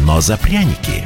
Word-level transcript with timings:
но 0.00 0.20
за 0.20 0.36
пряники. 0.36 1.04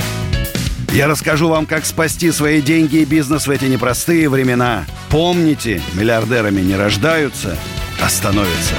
Я 0.92 1.08
расскажу 1.08 1.48
вам, 1.48 1.66
как 1.66 1.84
спасти 1.84 2.30
свои 2.30 2.62
деньги 2.62 2.96
и 2.96 3.04
бизнес 3.04 3.46
в 3.46 3.50
эти 3.50 3.66
непростые 3.66 4.28
времена. 4.28 4.86
Помните, 5.10 5.82
миллиардерами 5.94 6.60
не 6.60 6.74
рождаются, 6.74 7.58
а 8.00 8.08
становятся. 8.08 8.74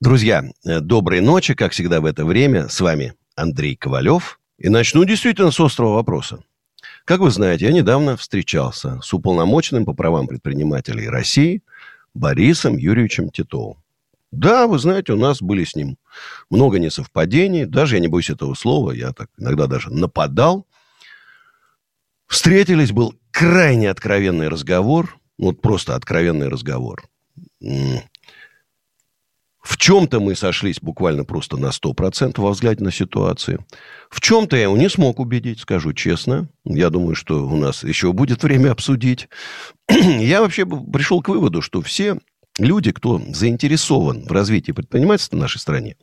Друзья, 0.00 0.44
э, 0.64 0.80
доброй 0.80 1.20
ночи, 1.20 1.54
как 1.54 1.72
всегда 1.72 2.00
в 2.00 2.04
это 2.04 2.24
время. 2.24 2.68
С 2.68 2.80
вами 2.80 3.14
Андрей 3.36 3.74
Ковалев. 3.74 4.38
И 4.58 4.68
начну 4.68 5.04
действительно 5.04 5.50
с 5.50 5.58
острого 5.58 5.94
вопроса. 5.94 6.40
Как 7.04 7.20
вы 7.20 7.30
знаете, 7.30 7.66
я 7.66 7.72
недавно 7.72 8.16
встречался 8.16 9.00
с 9.02 9.12
уполномоченным 9.12 9.84
по 9.84 9.92
правам 9.92 10.26
предпринимателей 10.26 11.08
России 11.08 11.62
Борисом 12.14 12.76
Юрьевичем 12.76 13.30
Титовым. 13.30 13.83
Да, 14.38 14.66
вы 14.66 14.78
знаете, 14.78 15.12
у 15.12 15.16
нас 15.16 15.40
были 15.40 15.64
с 15.64 15.74
ним 15.74 15.96
много 16.50 16.78
несовпадений. 16.78 17.64
Даже 17.64 17.96
я 17.96 18.00
не 18.00 18.08
боюсь 18.08 18.30
этого 18.30 18.54
слова, 18.54 18.92
я 18.92 19.12
так 19.12 19.28
иногда 19.38 19.66
даже 19.66 19.90
нападал. 19.90 20.66
Встретились, 22.26 22.92
был 22.92 23.14
крайне 23.30 23.90
откровенный 23.90 24.48
разговор. 24.48 25.18
Вот 25.38 25.60
просто 25.60 25.94
откровенный 25.94 26.48
разговор. 26.48 27.08
В 29.64 29.78
чем-то 29.78 30.20
мы 30.20 30.36
сошлись 30.36 30.78
буквально 30.78 31.24
просто 31.24 31.56
на 31.56 31.70
100% 31.70 32.38
во 32.38 32.50
взгляде 32.50 32.84
на 32.84 32.92
ситуацию. 32.92 33.64
В 34.10 34.20
чем-то 34.20 34.56
я 34.56 34.64
его 34.64 34.76
не 34.76 34.90
смог 34.90 35.18
убедить, 35.18 35.60
скажу 35.60 35.94
честно. 35.94 36.50
Я 36.64 36.90
думаю, 36.90 37.14
что 37.14 37.46
у 37.46 37.56
нас 37.56 37.82
еще 37.82 38.12
будет 38.12 38.42
время 38.42 38.72
обсудить. 38.72 39.28
Я 39.88 40.42
вообще 40.42 40.66
пришел 40.66 41.22
к 41.22 41.30
выводу, 41.30 41.62
что 41.62 41.80
все 41.80 42.18
люди, 42.58 42.92
кто 42.92 43.20
заинтересован 43.32 44.24
в 44.24 44.32
развитии 44.32 44.72
предпринимательства 44.72 45.36
в 45.36 45.40
нашей 45.40 45.58
стране, 45.58 45.96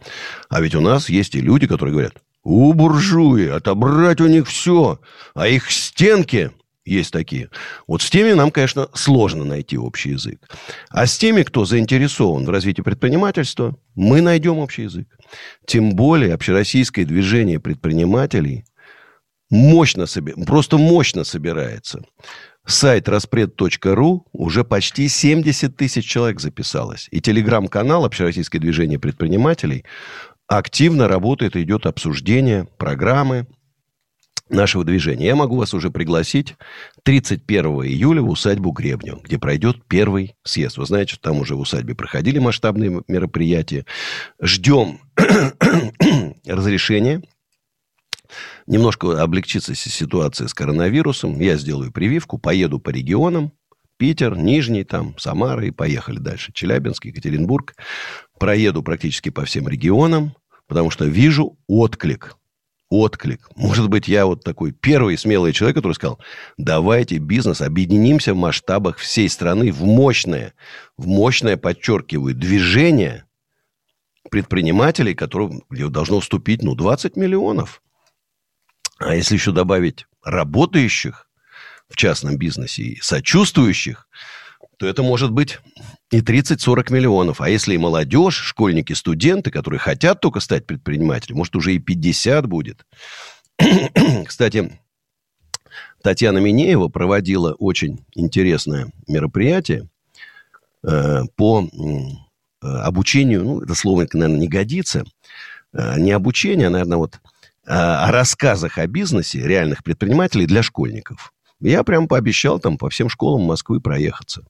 а 0.49 0.61
ведь 0.61 0.75
у 0.75 0.81
нас 0.81 1.09
есть 1.09 1.35
и 1.35 1.41
люди, 1.41 1.67
которые 1.67 1.93
говорят, 1.93 2.13
у 2.43 2.73
буржуи, 2.73 3.47
отобрать 3.47 4.21
у 4.21 4.27
них 4.27 4.47
все, 4.47 4.99
а 5.33 5.47
их 5.47 5.71
стенки 5.71 6.51
есть 6.83 7.11
такие. 7.11 7.49
Вот 7.87 8.01
с 8.01 8.09
теми 8.09 8.33
нам, 8.33 8.49
конечно, 8.49 8.87
сложно 8.93 9.45
найти 9.45 9.77
общий 9.77 10.11
язык. 10.11 10.39
А 10.89 11.05
с 11.05 11.17
теми, 11.17 11.43
кто 11.43 11.65
заинтересован 11.65 12.45
в 12.45 12.49
развитии 12.49 12.81
предпринимательства, 12.81 13.77
мы 13.95 14.21
найдем 14.21 14.57
общий 14.57 14.83
язык. 14.83 15.07
Тем 15.67 15.95
более 15.95 16.33
общероссийское 16.33 17.05
движение 17.05 17.59
предпринимателей 17.59 18.65
мощно, 19.51 20.05
просто 20.47 20.77
мощно 20.77 21.23
собирается. 21.23 22.01
Сайт 22.65 23.09
распред.ру 23.09 24.25
уже 24.31 24.63
почти 24.63 25.07
70 25.07 25.75
тысяч 25.75 26.05
человек 26.05 26.39
записалось. 26.39 27.07
И 27.11 27.19
телеграм-канал 27.19 28.05
Общероссийское 28.05 28.61
движение 28.61 28.99
предпринимателей 28.99 29.83
активно 30.47 31.07
работает, 31.07 31.55
идет 31.55 31.85
обсуждение 31.85 32.67
программы 32.77 33.47
нашего 34.49 34.83
движения. 34.83 35.27
Я 35.27 35.35
могу 35.35 35.55
вас 35.55 35.73
уже 35.73 35.89
пригласить 35.89 36.55
31 37.03 37.65
июля 37.83 38.21
в 38.21 38.29
усадьбу 38.29 38.71
Гребню, 38.71 39.19
где 39.23 39.39
пройдет 39.39 39.85
первый 39.87 40.35
съезд. 40.43 40.77
Вы 40.77 40.85
знаете, 40.85 41.13
что 41.13 41.29
там 41.29 41.39
уже 41.39 41.55
в 41.55 41.61
усадьбе 41.61 41.95
проходили 41.95 42.39
масштабные 42.39 43.01
мероприятия. 43.07 43.85
Ждем 44.41 44.99
разрешения 46.45 47.21
немножко 48.67 49.21
облегчится 49.21 49.75
си- 49.75 49.89
ситуация 49.89 50.47
с 50.47 50.53
коронавирусом. 50.53 51.39
Я 51.39 51.57
сделаю 51.57 51.91
прививку, 51.91 52.37
поеду 52.37 52.79
по 52.79 52.89
регионам. 52.89 53.51
Питер, 53.97 54.35
Нижний, 54.35 54.83
там, 54.83 55.15
Самара 55.19 55.65
и 55.65 55.71
поехали 55.71 56.17
дальше. 56.17 56.51
Челябинск, 56.53 57.05
Екатеринбург. 57.05 57.75
Проеду 58.39 58.81
практически 58.81 59.29
по 59.29 59.45
всем 59.45 59.67
регионам, 59.67 60.33
потому 60.67 60.89
что 60.89 61.05
вижу 61.05 61.57
отклик. 61.67 62.35
Отклик. 62.89 63.47
Может 63.55 63.89
быть, 63.89 64.07
я 64.07 64.25
вот 64.25 64.43
такой 64.43 64.71
первый 64.71 65.17
смелый 65.17 65.53
человек, 65.53 65.77
который 65.77 65.93
сказал, 65.93 66.19
давайте 66.57 67.19
бизнес, 67.19 67.61
объединимся 67.61 68.33
в 68.33 68.37
масштабах 68.37 68.97
всей 68.97 69.29
страны 69.29 69.71
в 69.71 69.83
мощное, 69.83 70.53
в 70.97 71.07
мощное, 71.07 71.55
подчеркиваю, 71.55 72.35
движение 72.35 73.25
предпринимателей, 74.29 75.13
которым 75.13 75.61
должно 75.69 76.19
вступить, 76.19 76.63
ну, 76.63 76.75
20 76.75 77.15
миллионов. 77.15 77.81
А 79.01 79.15
если 79.15 79.35
еще 79.35 79.51
добавить 79.51 80.05
работающих 80.23 81.27
в 81.89 81.95
частном 81.95 82.37
бизнесе 82.37 82.83
и 82.83 83.01
сочувствующих, 83.01 84.07
то 84.77 84.87
это 84.87 85.03
может 85.03 85.31
быть 85.31 85.59
и 86.11 86.21
30-40 86.21 86.93
миллионов. 86.93 87.41
А 87.41 87.49
если 87.49 87.75
и 87.75 87.77
молодежь, 87.77 88.35
школьники, 88.35 88.93
студенты, 88.93 89.51
которые 89.51 89.79
хотят 89.79 90.21
только 90.21 90.39
стать 90.39 90.65
предпринимателями, 90.65 91.37
может, 91.37 91.55
уже 91.55 91.73
и 91.73 91.79
50 91.79 92.45
будет. 92.47 92.85
Кстати, 94.25 94.79
Татьяна 96.01 96.39
Минеева 96.39 96.87
проводила 96.87 97.53
очень 97.53 98.05
интересное 98.13 98.91
мероприятие 99.07 99.87
э, 100.83 101.21
по 101.35 101.63
э, 101.63 102.67
обучению, 102.67 103.43
ну, 103.43 103.61
это 103.61 103.75
слово, 103.75 104.07
наверное, 104.13 104.41
не 104.41 104.47
годится, 104.47 105.05
э, 105.73 105.99
не 105.99 106.11
обучение, 106.11 106.67
а, 106.67 106.71
наверное, 106.71 106.97
вот 106.97 107.19
о 107.73 108.11
рассказах 108.11 108.77
о 108.77 108.85
бизнесе 108.85 109.39
реальных 109.39 109.81
предпринимателей 109.81 110.45
для 110.45 110.61
школьников. 110.61 111.31
Я 111.61 111.83
прям 111.83 112.09
пообещал 112.09 112.59
там 112.59 112.77
по 112.77 112.89
всем 112.89 113.07
школам 113.07 113.43
Москвы 113.43 113.79
проехаться. 113.79 114.43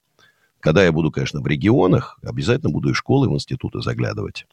Когда 0.59 0.83
я 0.83 0.91
буду, 0.91 1.11
конечно, 1.11 1.39
в 1.39 1.45
регионах, 1.45 2.17
обязательно 2.23 2.71
буду 2.71 2.89
и 2.89 2.93
школы, 2.93 3.27
и 3.27 3.29
в 3.29 3.33
институты 3.33 3.81
заглядывать. 3.81 4.47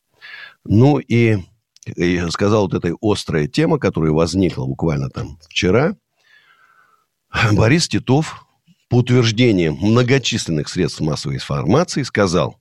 Ну 0.64 0.98
и, 0.98 1.38
и 1.86 2.30
сказал, 2.30 2.68
вот 2.68 2.74
эта 2.74 2.94
острая 3.00 3.46
тема, 3.46 3.78
которая 3.78 4.10
возникла 4.10 4.66
буквально 4.66 5.08
там 5.08 5.38
вчера. 5.48 5.96
Борис 7.52 7.88
Титов, 7.88 8.46
по 8.90 8.96
утверждениям 8.96 9.76
многочисленных 9.80 10.68
средств 10.68 11.00
массовой 11.00 11.36
информации, 11.36 12.02
сказал, 12.02 12.60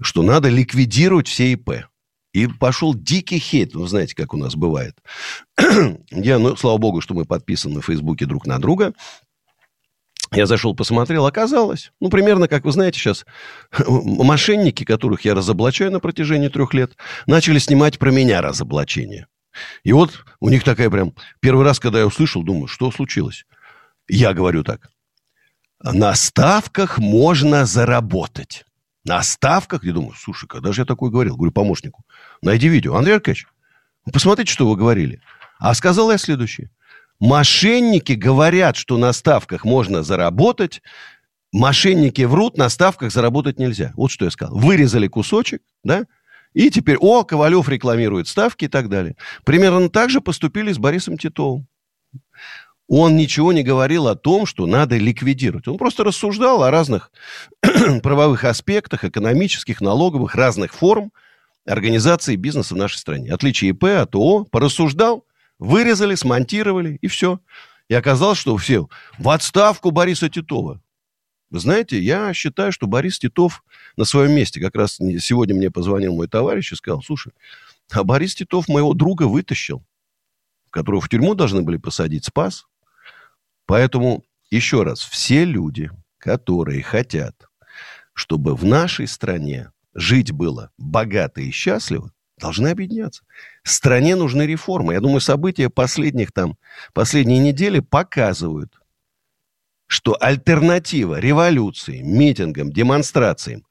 что 0.00 0.22
надо 0.22 0.50
ликвидировать 0.50 1.28
все 1.28 1.52
ИП. 1.52 1.86
И 2.34 2.48
пошел 2.48 2.94
дикий 2.94 3.38
хейт. 3.38 3.74
Вы 3.74 3.86
знаете, 3.86 4.14
как 4.16 4.34
у 4.34 4.36
нас 4.36 4.56
бывает. 4.56 4.98
Я, 6.10 6.38
ну, 6.40 6.56
слава 6.56 6.78
богу, 6.78 7.00
что 7.00 7.14
мы 7.14 7.24
подписаны 7.24 7.80
в 7.80 7.86
Фейсбуке 7.86 8.26
друг 8.26 8.44
на 8.44 8.58
друга. 8.58 8.92
Я 10.32 10.46
зашел, 10.46 10.74
посмотрел, 10.74 11.26
оказалось, 11.26 11.92
ну, 12.00 12.10
примерно, 12.10 12.48
как 12.48 12.64
вы 12.64 12.72
знаете, 12.72 12.98
сейчас 12.98 13.24
мошенники, 13.86 14.82
которых 14.84 15.24
я 15.24 15.32
разоблачаю 15.32 15.92
на 15.92 16.00
протяжении 16.00 16.48
трех 16.48 16.74
лет, 16.74 16.96
начали 17.28 17.60
снимать 17.60 18.00
про 18.00 18.10
меня 18.10 18.42
разоблачение. 18.42 19.28
И 19.84 19.92
вот 19.92 20.24
у 20.40 20.48
них 20.48 20.64
такая 20.64 20.90
прям... 20.90 21.14
Первый 21.38 21.64
раз, 21.64 21.78
когда 21.78 22.00
я 22.00 22.06
услышал, 22.06 22.42
думаю, 22.42 22.66
что 22.66 22.90
случилось? 22.90 23.46
Я 24.08 24.34
говорю 24.34 24.64
так. 24.64 24.90
На 25.80 26.14
ставках 26.16 26.98
можно 26.98 27.64
заработать. 27.64 28.64
На 29.04 29.22
ставках? 29.22 29.84
Я 29.84 29.92
думаю, 29.92 30.14
слушай, 30.16 30.46
когда 30.46 30.72
же 30.72 30.82
я 30.82 30.86
такое 30.86 31.10
говорил? 31.10 31.36
Говорю 31.36 31.52
помощнику, 31.52 32.04
найди 32.42 32.68
видео. 32.68 32.96
Андрей 32.96 33.16
Аркадьевич, 33.16 33.46
посмотрите, 34.12 34.52
что 34.52 34.68
вы 34.68 34.76
говорили. 34.76 35.20
А 35.58 35.74
сказал 35.74 36.10
я 36.10 36.18
следующее. 36.18 36.70
Мошенники 37.20 38.12
говорят, 38.12 38.76
что 38.76 38.96
на 38.96 39.12
ставках 39.12 39.64
можно 39.64 40.02
заработать. 40.02 40.82
Мошенники 41.52 42.22
врут, 42.22 42.56
на 42.56 42.68
ставках 42.68 43.12
заработать 43.12 43.58
нельзя. 43.58 43.92
Вот 43.94 44.10
что 44.10 44.24
я 44.24 44.30
сказал. 44.30 44.56
Вырезали 44.58 45.06
кусочек, 45.06 45.62
да? 45.84 46.06
И 46.54 46.70
теперь, 46.70 46.96
о, 46.98 47.24
Ковалев 47.24 47.68
рекламирует 47.68 48.28
ставки 48.28 48.64
и 48.64 48.68
так 48.68 48.88
далее. 48.88 49.16
Примерно 49.44 49.88
так 49.88 50.10
же 50.10 50.20
поступили 50.20 50.72
с 50.72 50.78
Борисом 50.78 51.18
Титовым. 51.18 51.66
Он 52.86 53.16
ничего 53.16 53.52
не 53.52 53.62
говорил 53.62 54.08
о 54.08 54.14
том, 54.14 54.44
что 54.44 54.66
надо 54.66 54.96
ликвидировать. 54.98 55.66
Он 55.68 55.78
просто 55.78 56.04
рассуждал 56.04 56.62
о 56.62 56.70
разных 56.70 57.10
правовых 58.02 58.44
аспектах, 58.44 59.04
экономических, 59.04 59.80
налоговых, 59.80 60.34
разных 60.34 60.74
форм 60.74 61.10
организации 61.64 62.36
бизнеса 62.36 62.74
в 62.74 62.76
нашей 62.76 62.98
стране. 62.98 63.32
Отличие 63.32 63.70
ИП 63.70 63.84
от 63.84 64.14
ООО. 64.14 64.44
Порассуждал, 64.44 65.24
вырезали, 65.58 66.14
смонтировали, 66.14 66.98
и 67.00 67.06
все. 67.06 67.40
И 67.88 67.94
оказалось, 67.94 68.38
что 68.38 68.56
все 68.56 68.88
в 69.18 69.30
отставку 69.30 69.90
Бориса 69.90 70.28
Титова. 70.28 70.82
Вы 71.50 71.60
знаете, 71.60 72.00
я 72.00 72.34
считаю, 72.34 72.72
что 72.72 72.86
Борис 72.86 73.18
Титов 73.18 73.62
на 73.96 74.04
своем 74.04 74.32
месте. 74.32 74.60
Как 74.60 74.74
раз 74.74 74.96
сегодня 74.96 75.54
мне 75.54 75.70
позвонил 75.70 76.14
мой 76.14 76.26
товарищ 76.26 76.72
и 76.72 76.76
сказал, 76.76 77.02
слушай, 77.02 77.32
а 77.92 78.02
Борис 78.02 78.34
Титов 78.34 78.68
моего 78.68 78.92
друга 78.92 79.24
вытащил. 79.24 79.84
которого 80.70 81.00
в 81.00 81.08
тюрьму 81.08 81.34
должны 81.34 81.62
были 81.62 81.76
посадить, 81.76 82.24
спас. 82.24 82.66
Поэтому, 83.66 84.24
еще 84.50 84.82
раз, 84.82 85.00
все 85.00 85.44
люди, 85.44 85.90
которые 86.18 86.82
хотят, 86.82 87.48
чтобы 88.12 88.54
в 88.54 88.64
нашей 88.64 89.06
стране 89.06 89.72
жить 89.94 90.32
было 90.32 90.70
богато 90.76 91.40
и 91.40 91.50
счастливо, 91.50 92.12
должны 92.38 92.68
объединяться. 92.68 93.24
Стране 93.62 94.16
нужны 94.16 94.42
реформы. 94.42 94.94
Я 94.94 95.00
думаю, 95.00 95.20
события 95.20 95.70
последних 95.70 96.32
там, 96.32 96.56
последние 96.92 97.38
недели 97.38 97.80
показывают, 97.80 98.80
что 99.86 100.16
альтернатива 100.20 101.20
революции, 101.20 102.02
митингам, 102.02 102.72
демонстрациям 102.72 103.64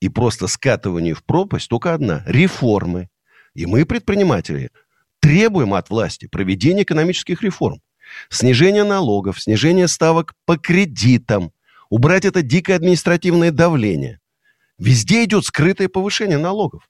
и 0.00 0.08
просто 0.08 0.46
скатыванию 0.46 1.14
в 1.14 1.24
пропасть 1.24 1.68
только 1.68 1.94
одна– 1.94 2.22
реформы. 2.26 3.08
И 3.54 3.66
мы, 3.66 3.84
предприниматели, 3.84 4.70
требуем 5.20 5.74
от 5.74 5.90
власти 5.90 6.26
проведения 6.26 6.82
экономических 6.82 7.42
реформ. 7.42 7.80
Снижение 8.28 8.84
налогов, 8.84 9.40
снижение 9.40 9.88
ставок 9.88 10.34
по 10.44 10.56
кредитам, 10.56 11.52
убрать 11.88 12.24
это 12.24 12.42
дикое 12.42 12.76
административное 12.76 13.50
давление. 13.50 14.20
Везде 14.78 15.24
идет 15.24 15.44
скрытое 15.44 15.88
повышение 15.88 16.38
налогов. 16.38 16.88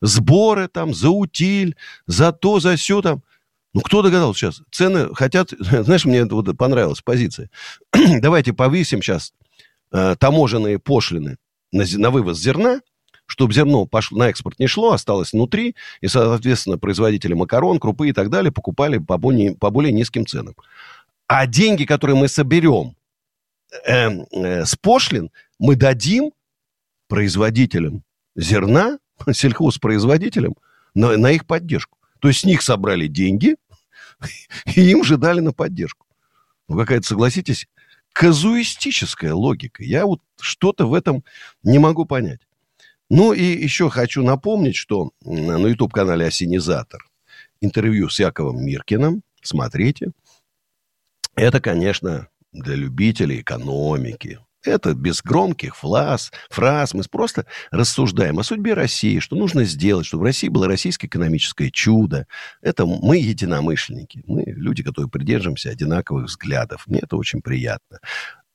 Сборы 0.00 0.66
там, 0.68 0.92
за 0.92 1.10
утиль, 1.10 1.76
за 2.06 2.32
то, 2.32 2.58
за 2.58 2.76
все 2.76 3.00
там. 3.02 3.22
Ну, 3.74 3.80
кто 3.80 4.02
догадался 4.02 4.38
сейчас? 4.40 4.62
Цены 4.70 5.14
хотят... 5.14 5.50
Знаешь, 5.58 6.04
мне 6.04 6.24
вот 6.24 6.56
понравилась 6.58 7.00
позиция. 7.00 7.48
Давайте 7.92 8.52
повысим 8.52 9.00
сейчас 9.00 9.32
э, 9.92 10.16
таможенные 10.18 10.78
пошлины 10.78 11.36
на, 11.70 11.84
на 11.96 12.10
вывоз 12.10 12.38
зерна, 12.38 12.80
чтобы 13.26 13.54
зерно 13.54 13.86
пошло, 13.86 14.18
на 14.18 14.28
экспорт 14.28 14.58
не 14.58 14.66
шло, 14.66 14.92
осталось 14.92 15.32
внутри, 15.32 15.74
и, 16.00 16.08
соответственно, 16.08 16.78
производители 16.78 17.34
макарон, 17.34 17.78
крупы 17.78 18.08
и 18.08 18.12
так 18.12 18.30
далее 18.30 18.52
покупали 18.52 18.98
по 18.98 19.16
более, 19.18 19.56
по 19.56 19.70
более 19.70 19.92
низким 19.92 20.26
ценам. 20.26 20.54
А 21.26 21.46
деньги, 21.46 21.84
которые 21.84 22.16
мы 22.16 22.28
соберем 22.28 22.94
э, 23.86 24.08
э, 24.10 24.64
с 24.64 24.76
пошлин, 24.76 25.30
мы 25.58 25.76
дадим 25.76 26.32
производителям 27.08 28.02
зерна, 28.36 28.98
сельхозпроизводителям, 29.32 30.54
на, 30.94 31.16
на 31.16 31.30
их 31.30 31.46
поддержку. 31.46 31.98
То 32.20 32.28
есть 32.28 32.40
с 32.40 32.44
них 32.44 32.62
собрали 32.62 33.06
деньги, 33.06 33.56
и 34.76 34.90
им 34.90 35.04
же 35.04 35.16
дали 35.16 35.40
на 35.40 35.52
поддержку. 35.52 36.06
Ну, 36.68 36.76
какая-то, 36.76 37.06
согласитесь, 37.06 37.66
казуистическая 38.12 39.34
логика. 39.34 39.82
Я 39.82 40.06
вот 40.06 40.20
что-то 40.40 40.86
в 40.86 40.94
этом 40.94 41.24
не 41.62 41.78
могу 41.78 42.04
понять. 42.04 42.40
Ну 43.14 43.34
и 43.34 43.44
еще 43.44 43.90
хочу 43.90 44.22
напомнить, 44.22 44.74
что 44.74 45.10
на 45.22 45.58
YouTube-канале 45.66 46.28
«Осенизатор» 46.28 47.04
интервью 47.60 48.08
с 48.08 48.18
Яковом 48.18 48.64
Миркиным, 48.64 49.22
смотрите. 49.42 50.12
Это, 51.34 51.60
конечно, 51.60 52.28
для 52.52 52.74
любителей 52.74 53.42
экономики, 53.42 54.38
это 54.64 54.94
без 54.94 55.22
громких 55.22 55.76
фраз, 55.76 56.32
фраз. 56.48 56.94
Мы 56.94 57.02
просто 57.02 57.44
рассуждаем 57.70 58.38
о 58.38 58.44
судьбе 58.44 58.72
России, 58.72 59.18
что 59.18 59.36
нужно 59.36 59.64
сделать, 59.64 60.06
чтобы 60.06 60.22
в 60.22 60.26
России 60.28 60.48
было 60.48 60.66
российское 60.66 61.06
экономическое 61.06 61.70
чудо. 61.70 62.26
Это 62.62 62.86
мы 62.86 63.18
единомышленники. 63.18 64.22
Мы 64.26 64.44
люди, 64.46 64.82
которые 64.82 65.10
придерживаемся 65.10 65.68
одинаковых 65.68 66.28
взглядов. 66.28 66.86
Мне 66.86 67.00
это 67.02 67.18
очень 67.18 67.42
приятно. 67.42 67.98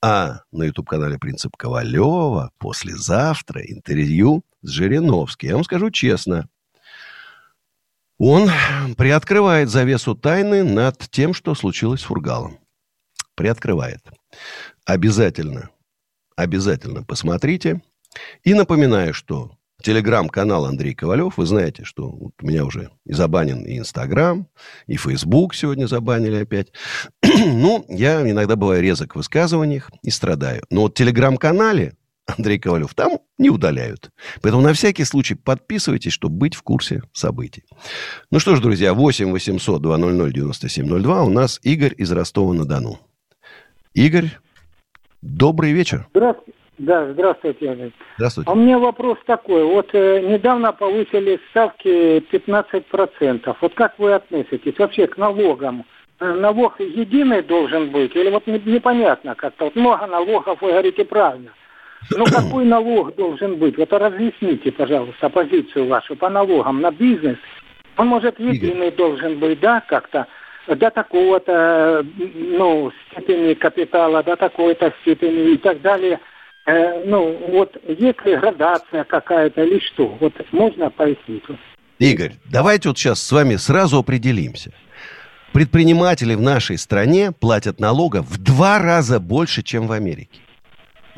А 0.00 0.42
на 0.52 0.64
YouTube-канале 0.64 1.18
«Принцип 1.18 1.56
Ковалева» 1.56 2.50
послезавтра 2.58 3.60
интервью 3.62 4.44
с 4.62 4.70
Жириновским. 4.70 5.48
Я 5.48 5.54
вам 5.54 5.64
скажу 5.64 5.90
честно, 5.90 6.48
он 8.18 8.50
приоткрывает 8.96 9.68
завесу 9.68 10.14
тайны 10.14 10.64
над 10.64 10.98
тем, 11.10 11.34
что 11.34 11.54
случилось 11.54 12.00
с 12.00 12.04
Фургалом. 12.04 12.58
Приоткрывает. 13.36 14.00
Обязательно 14.84 15.70
обязательно 16.38 17.02
посмотрите. 17.02 17.82
И 18.44 18.54
напоминаю, 18.54 19.12
что 19.12 19.50
телеграм-канал 19.82 20.66
Андрей 20.66 20.94
Ковалев, 20.94 21.36
вы 21.36 21.46
знаете, 21.46 21.84
что 21.84 22.10
вот 22.10 22.32
у 22.40 22.46
меня 22.46 22.64
уже 22.64 22.90
и 23.04 23.12
забанен 23.12 23.64
и 23.64 23.78
Инстаграм, 23.78 24.46
и 24.86 24.96
Фейсбук 24.96 25.54
сегодня 25.54 25.86
забанили 25.86 26.36
опять. 26.36 26.68
ну, 27.22 27.84
я 27.88 28.28
иногда 28.28 28.56
бываю 28.56 28.82
резок 28.82 29.12
в 29.12 29.16
высказываниях 29.16 29.90
и 30.02 30.10
страдаю. 30.10 30.62
Но 30.70 30.82
вот 30.82 30.92
в 30.92 30.94
телеграм-канале 30.94 31.96
Андрей 32.36 32.58
Ковалев 32.58 32.94
там 32.94 33.18
не 33.38 33.50
удаляют. 33.50 34.10
Поэтому 34.42 34.62
на 34.62 34.72
всякий 34.72 35.04
случай 35.04 35.34
подписывайтесь, 35.34 36.12
чтобы 36.12 36.36
быть 36.36 36.54
в 36.54 36.62
курсе 36.62 37.02
событий. 37.12 37.64
Ну 38.30 38.38
что 38.38 38.54
ж, 38.54 38.60
друзья, 38.60 38.94
8 38.94 39.32
800 39.32 39.82
200 39.82 40.32
9702 40.32 41.22
у 41.22 41.30
нас 41.30 41.58
Игорь 41.62 41.94
из 41.96 42.12
Ростова-на-Дону. 42.12 42.98
Игорь, 43.94 44.30
Добрый 45.22 45.72
вечер. 45.72 46.06
Здравствуйте. 46.10 46.52
Да, 46.78 47.12
здравствуйте. 47.12 47.92
Здравствуйте. 48.16 48.50
А 48.50 48.52
у 48.52 48.56
меня 48.56 48.78
вопрос 48.78 49.18
такой. 49.26 49.64
Вот 49.64 49.88
э, 49.94 50.20
недавно 50.20 50.72
повысили 50.72 51.40
ставки 51.50 52.18
15%. 52.20 53.56
Вот 53.60 53.74
как 53.74 53.98
вы 53.98 54.12
относитесь 54.14 54.78
вообще 54.78 55.08
к 55.08 55.16
налогам? 55.16 55.84
Э, 56.20 56.34
налог 56.34 56.78
единый 56.78 57.42
должен 57.42 57.90
быть? 57.90 58.14
Или 58.14 58.30
вот 58.30 58.46
непонятно 58.46 59.34
как-то? 59.34 59.64
Вот 59.64 59.74
много 59.74 60.06
налогов, 60.06 60.62
вы 60.62 60.70
говорите 60.70 61.04
правильно. 61.04 61.50
Ну, 62.10 62.24
какой 62.24 62.64
налог 62.64 63.14
должен 63.16 63.56
быть? 63.56 63.76
Вот 63.76 63.92
разъясните, 63.92 64.72
пожалуйста, 64.72 65.28
позицию 65.28 65.88
вашу 65.88 66.16
по 66.16 66.28
налогам 66.28 66.80
на 66.80 66.90
бизнес. 66.90 67.36
Он, 67.96 68.08
может, 68.08 68.38
единый 68.38 68.88
Игорь. 68.88 68.96
должен 68.96 69.38
быть, 69.38 69.60
да, 69.60 69.80
как-то? 69.80 70.26
до 70.76 70.90
такого-то, 70.90 72.04
ну, 72.34 72.92
степени 73.10 73.54
капитала, 73.54 74.22
до 74.22 74.36
такой-то 74.36 74.92
степени 75.00 75.54
и 75.54 75.56
так 75.56 75.80
далее. 75.80 76.20
Э, 76.66 77.04
ну, 77.04 77.38
вот 77.48 77.76
есть 77.86 78.24
ли 78.24 78.36
градация 78.36 79.04
какая-то 79.04 79.64
или 79.64 79.78
что? 79.78 80.16
Вот 80.20 80.34
можно 80.52 80.90
пояснить? 80.90 81.44
Игорь, 81.98 82.32
давайте 82.44 82.90
вот 82.90 82.98
сейчас 82.98 83.22
с 83.22 83.32
вами 83.32 83.56
сразу 83.56 83.98
определимся. 83.98 84.72
Предприниматели 85.52 86.34
в 86.34 86.42
нашей 86.42 86.76
стране 86.76 87.32
платят 87.32 87.80
налогов 87.80 88.26
в 88.26 88.42
два 88.42 88.78
раза 88.78 89.18
больше, 89.18 89.62
чем 89.62 89.86
в 89.86 89.92
Америке. 89.92 90.40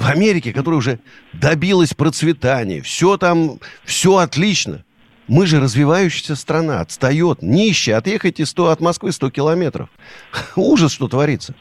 В 0.00 0.08
Америке, 0.08 0.54
которая 0.54 0.78
уже 0.78 0.98
добилась 1.34 1.92
процветания, 1.92 2.80
все 2.80 3.18
там, 3.18 3.60
все 3.84 4.16
отлично. 4.16 4.82
Мы 5.28 5.44
же 5.44 5.60
развивающаяся 5.60 6.36
страна, 6.36 6.80
отстает, 6.80 7.42
нищая, 7.42 7.98
отъехайте 7.98 8.46
100, 8.46 8.68
от 8.70 8.80
Москвы 8.80 9.12
100 9.12 9.28
километров. 9.30 9.90
Ужас, 10.56 10.92
что 10.92 11.06
творится. 11.06 11.54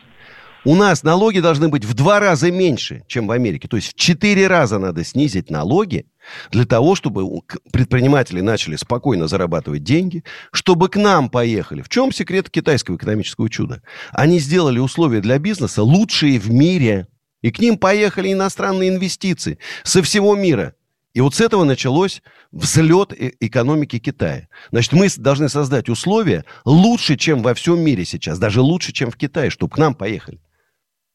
У 0.63 0.73
нас 0.75 1.03
налоги 1.03 1.41
должны 1.41 1.67
быть 1.67 1.83
в 1.83 1.93
два 1.93 2.21
раза 2.21 2.49
меньше, 2.49 3.03
чем 3.07 3.27
в 3.27 3.31
Америке. 3.31 3.67
То 3.67 3.75
есть 3.75 3.89
в 3.89 3.95
четыре 3.95 4.47
раза 4.47 4.79
надо 4.79 5.03
снизить 5.03 5.49
налоги 5.49 6.05
для 6.49 6.63
того, 6.63 6.95
чтобы 6.95 7.41
предприниматели 7.73 8.39
начали 8.39 8.77
спокойно 8.77 9.27
зарабатывать 9.27 9.83
деньги, 9.83 10.23
чтобы 10.53 10.87
к 10.87 10.95
нам 10.95 11.29
поехали. 11.29 11.81
В 11.81 11.89
чем 11.89 12.13
секрет 12.13 12.49
китайского 12.49 12.95
экономического 12.95 13.49
чуда? 13.49 13.81
Они 14.13 14.39
сделали 14.39 14.79
условия 14.79 15.19
для 15.19 15.39
бизнеса 15.39 15.83
лучшие 15.83 16.39
в 16.39 16.49
мире. 16.49 17.07
И 17.41 17.51
к 17.51 17.59
ним 17.59 17.77
поехали 17.77 18.33
иностранные 18.33 18.89
инвестиции 18.89 19.59
со 19.83 20.01
всего 20.01 20.35
мира. 20.35 20.75
И 21.13 21.21
вот 21.21 21.35
с 21.35 21.41
этого 21.41 21.63
началось 21.63 22.21
взлет 22.51 23.13
экономики 23.39 23.99
Китая. 23.99 24.47
Значит, 24.71 24.93
мы 24.93 25.07
должны 25.17 25.49
создать 25.49 25.89
условия 25.89 26.45
лучше, 26.65 27.17
чем 27.17 27.41
во 27.41 27.53
всем 27.53 27.79
мире 27.81 28.05
сейчас, 28.05 28.39
даже 28.39 28.61
лучше, 28.61 28.91
чем 28.91 29.09
в 29.09 29.17
Китае, 29.17 29.49
чтобы 29.49 29.73
к 29.73 29.77
нам 29.77 29.95
поехали. 29.95 30.39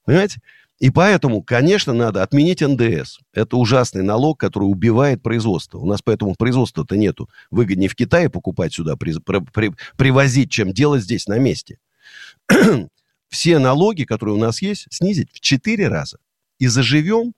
Понимаете? 0.05 0.41
И 0.81 0.91
поэтому, 0.91 1.43
конечно, 1.43 1.93
надо 1.93 2.23
отменить 2.23 2.61
НДС. 2.61 3.19
Это 3.33 3.57
ужасный 3.57 4.03
налог, 4.03 4.39
который 4.39 4.65
убивает 4.65 5.23
производство. 5.23 5.79
У 5.79 5.87
нас 5.87 6.03
поэтому 6.03 6.35
производства-то 6.35 6.97
нету. 6.97 7.31
Выгоднее 7.51 7.89
в 7.89 7.95
Китае 7.95 8.29
покупать 8.29 8.75
сюда, 8.75 8.97
при, 8.97 9.15
при, 9.53 9.73
привозить, 9.97 10.51
чем 10.51 10.73
делать 10.73 11.05
здесь 11.05 11.29
на 11.29 11.39
месте. 11.39 11.79
Все 13.35 13.59
налоги, 13.59 14.05
которые 14.05 14.37
у 14.37 14.39
нас 14.39 14.63
есть, 14.63 14.87
снизить 14.91 15.29
в 15.33 15.41
4 15.41 15.89
раза. 15.89 16.19
И 16.61 16.69
заживем 16.69 17.33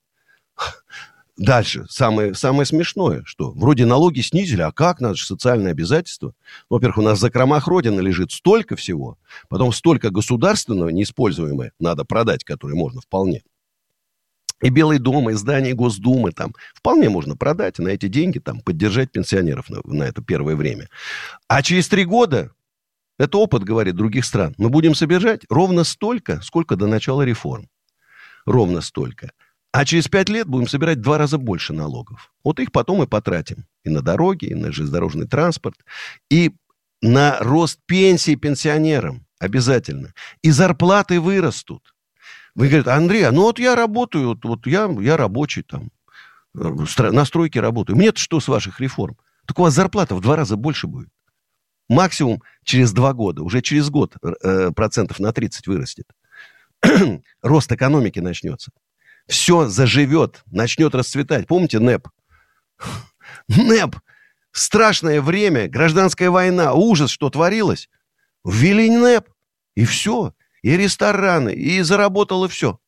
Дальше, 1.39 1.87
самое, 1.89 2.35
самое 2.35 2.67
смешное, 2.67 3.23
что 3.25 3.53
вроде 3.53 3.87
налоги 3.87 4.21
снизили, 4.21 4.61
а 4.61 4.73
как, 4.73 5.01
же 5.01 5.25
социальные 5.25 5.71
обязательства. 5.71 6.35
Ну, 6.69 6.77
во-первых, 6.77 6.99
у 6.99 7.03
нас 7.03 7.17
в 7.17 7.21
закромах 7.23 7.67
Родины 7.67 8.01
лежит 8.03 8.31
столько 8.31 8.77
всего, 8.77 9.17
потом 9.49 9.73
столько 9.73 10.11
государственного 10.11 10.91
неиспользуемое 10.91 11.73
надо 11.81 12.05
продать, 12.05 12.45
которое 12.45 12.75
можно 12.75 13.01
вполне. 13.01 13.43
И 14.63 14.69
Белый 14.69 14.99
дом, 14.99 15.31
и 15.31 15.33
здание 15.33 15.73
Госдумы 15.73 16.33
там 16.33 16.55
вполне 16.75 17.09
можно 17.09 17.37
продать, 17.37 17.79
на 17.79 17.89
эти 17.89 18.09
деньги 18.09 18.39
там 18.39 18.61
поддержать 18.61 19.13
пенсионеров 19.13 19.71
на, 19.71 19.81
на 19.85 20.03
это 20.05 20.23
первое 20.23 20.57
время. 20.57 20.89
А 21.49 21.63
через 21.63 21.89
три 21.89 22.05
года, 22.05 22.53
это 23.19 23.39
опыт, 23.39 23.65
говорит, 23.65 23.95
других 23.95 24.25
стран, 24.25 24.55
мы 24.59 24.69
будем 24.69 24.95
собирать 24.95 25.43
ровно 25.49 25.85
столько, 25.85 26.41
сколько 26.43 26.77
до 26.77 26.87
начала 26.87 27.23
реформ. 27.23 27.69
Ровно 28.45 28.81
столько. 28.81 29.33
А 29.73 29.85
через 29.85 30.09
пять 30.09 30.29
лет 30.29 30.47
будем 30.47 30.69
собирать 30.69 31.01
два 31.01 31.19
раза 31.19 31.39
больше 31.39 31.73
налогов. 31.73 32.33
Вот 32.45 32.61
их 32.61 32.73
потом 32.73 33.03
и 33.03 33.07
потратим. 33.07 33.67
И 33.85 33.91
на 33.91 34.01
дороги, 34.01 34.47
и 34.47 34.55
на 34.55 34.73
железнодорожный 34.73 35.27
транспорт. 35.27 35.77
И 36.31 36.53
на 37.03 37.39
рост 37.41 37.81
пенсии 37.87 38.37
пенсионерам 38.37 39.27
обязательно. 39.39 40.15
И 40.43 40.51
зарплаты 40.51 41.21
вырастут. 41.21 41.95
Вы 42.55 42.69
говорите, 42.69 42.91
Андрей, 42.91 43.25
а 43.25 43.33
ну 43.33 43.43
вот 43.43 43.59
я 43.59 43.77
работаю, 43.77 44.29
вот, 44.29 44.45
вот 44.45 44.67
я, 44.67 44.89
я 45.01 45.19
рабочий 45.19 45.63
там, 45.63 45.91
э, 46.55 47.11
на 47.11 47.25
стройке 47.27 47.61
работаю. 47.61 47.97
Мне-то 47.97 48.19
что 48.19 48.41
с 48.41 48.49
ваших 48.49 48.81
реформ? 48.81 49.19
Так 49.47 49.59
у 49.59 49.63
вас 49.63 49.75
зарплата 49.75 50.15
в 50.15 50.23
два 50.23 50.37
раза 50.37 50.57
больше 50.57 50.87
будет. 50.87 51.09
Максимум 51.89 52.43
через 52.65 52.93
два 52.93 53.13
года, 53.13 53.43
уже 53.43 53.63
через 53.63 53.91
год 53.91 54.15
э, 54.23 54.73
процентов 54.73 55.21
на 55.21 55.33
30 55.33 55.67
вырастет. 55.67 56.07
Рост 57.43 57.71
экономики 57.71 58.19
начнется. 58.19 58.73
Все 59.29 59.69
заживет, 59.69 60.43
начнет 60.47 60.95
расцветать. 60.95 61.47
Помните 61.47 61.79
НЭП? 61.79 62.09
НЭП. 63.49 63.97
Страшное 64.53 65.21
время, 65.21 65.69
гражданская 65.69 66.31
война, 66.31 66.73
ужас, 66.73 67.11
что 67.11 67.31
творилось. 67.31 67.89
Ввели 68.45 68.91
НЭП, 68.91 69.29
и 69.75 69.85
все. 69.85 70.35
И 70.63 70.77
рестораны, 70.77 71.53
и 71.53 71.83
заработало 71.83 72.49
все. 72.49 72.81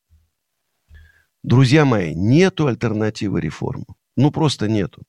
Друзья 1.43 1.85
мои, 1.85 2.13
нету 2.13 2.67
альтернативы 2.67 3.39
реформу. 3.39 3.85
Ну, 4.17 4.31
просто 4.31 4.67
нету. 4.67 5.03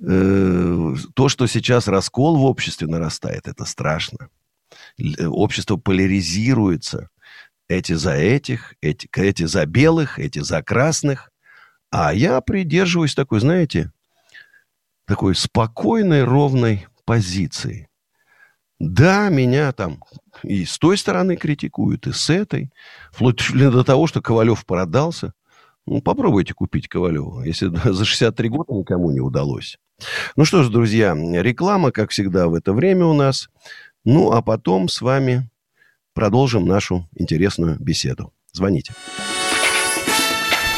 Э, 0.00 0.94
то, 1.14 1.28
что 1.28 1.46
сейчас 1.46 1.88
раскол 1.88 2.36
в 2.36 2.44
обществе 2.44 2.86
нарастает, 2.86 3.48
это 3.48 3.64
страшно. 3.64 4.28
Общество 5.26 5.76
поляризируется. 5.76 7.08
Эти 7.68 7.92
за 7.92 8.14
этих, 8.14 8.74
эти, 8.80 9.08
эти 9.14 9.44
за 9.44 9.66
белых, 9.66 10.18
эти 10.18 10.38
за 10.40 10.62
красных. 10.62 11.30
А 11.90 12.14
я 12.14 12.40
придерживаюсь 12.40 13.14
такой, 13.14 13.40
знаете, 13.40 13.92
такой 15.06 15.34
спокойной, 15.34 16.24
ровной 16.24 16.86
позиции. 17.04 17.88
Да, 18.78 19.28
меня 19.28 19.72
там 19.72 20.04
и 20.44 20.64
с 20.64 20.78
той 20.78 20.96
стороны 20.96 21.36
критикуют, 21.36 22.06
и 22.06 22.12
с 22.12 22.30
этой. 22.30 22.70
Вплоть 23.10 23.50
до 23.52 23.82
того, 23.82 24.06
что 24.06 24.22
Ковалев 24.22 24.64
продался. 24.64 25.32
Ну, 25.86 26.00
попробуйте 26.00 26.54
купить 26.54 26.88
Ковалева, 26.88 27.42
если 27.42 27.68
за 27.92 28.04
63 28.04 28.48
года 28.48 28.72
никому 28.74 29.10
не 29.10 29.20
удалось. 29.20 29.78
Ну 30.36 30.44
что 30.44 30.62
ж, 30.62 30.68
друзья, 30.68 31.14
реклама, 31.14 31.90
как 31.90 32.10
всегда, 32.10 32.48
в 32.48 32.54
это 32.54 32.72
время 32.72 33.06
у 33.06 33.14
нас. 33.14 33.48
Ну, 34.04 34.32
а 34.32 34.42
потом 34.42 34.88
с 34.88 35.00
вами 35.00 35.48
продолжим 36.14 36.66
нашу 36.66 37.08
интересную 37.16 37.76
беседу. 37.78 38.32
Звоните. 38.52 38.92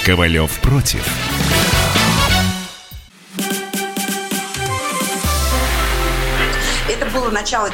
Ковалев 0.05 0.59
против. 0.61 1.07
Это 6.89 7.07
было 7.11 7.31
начало. 7.31 7.71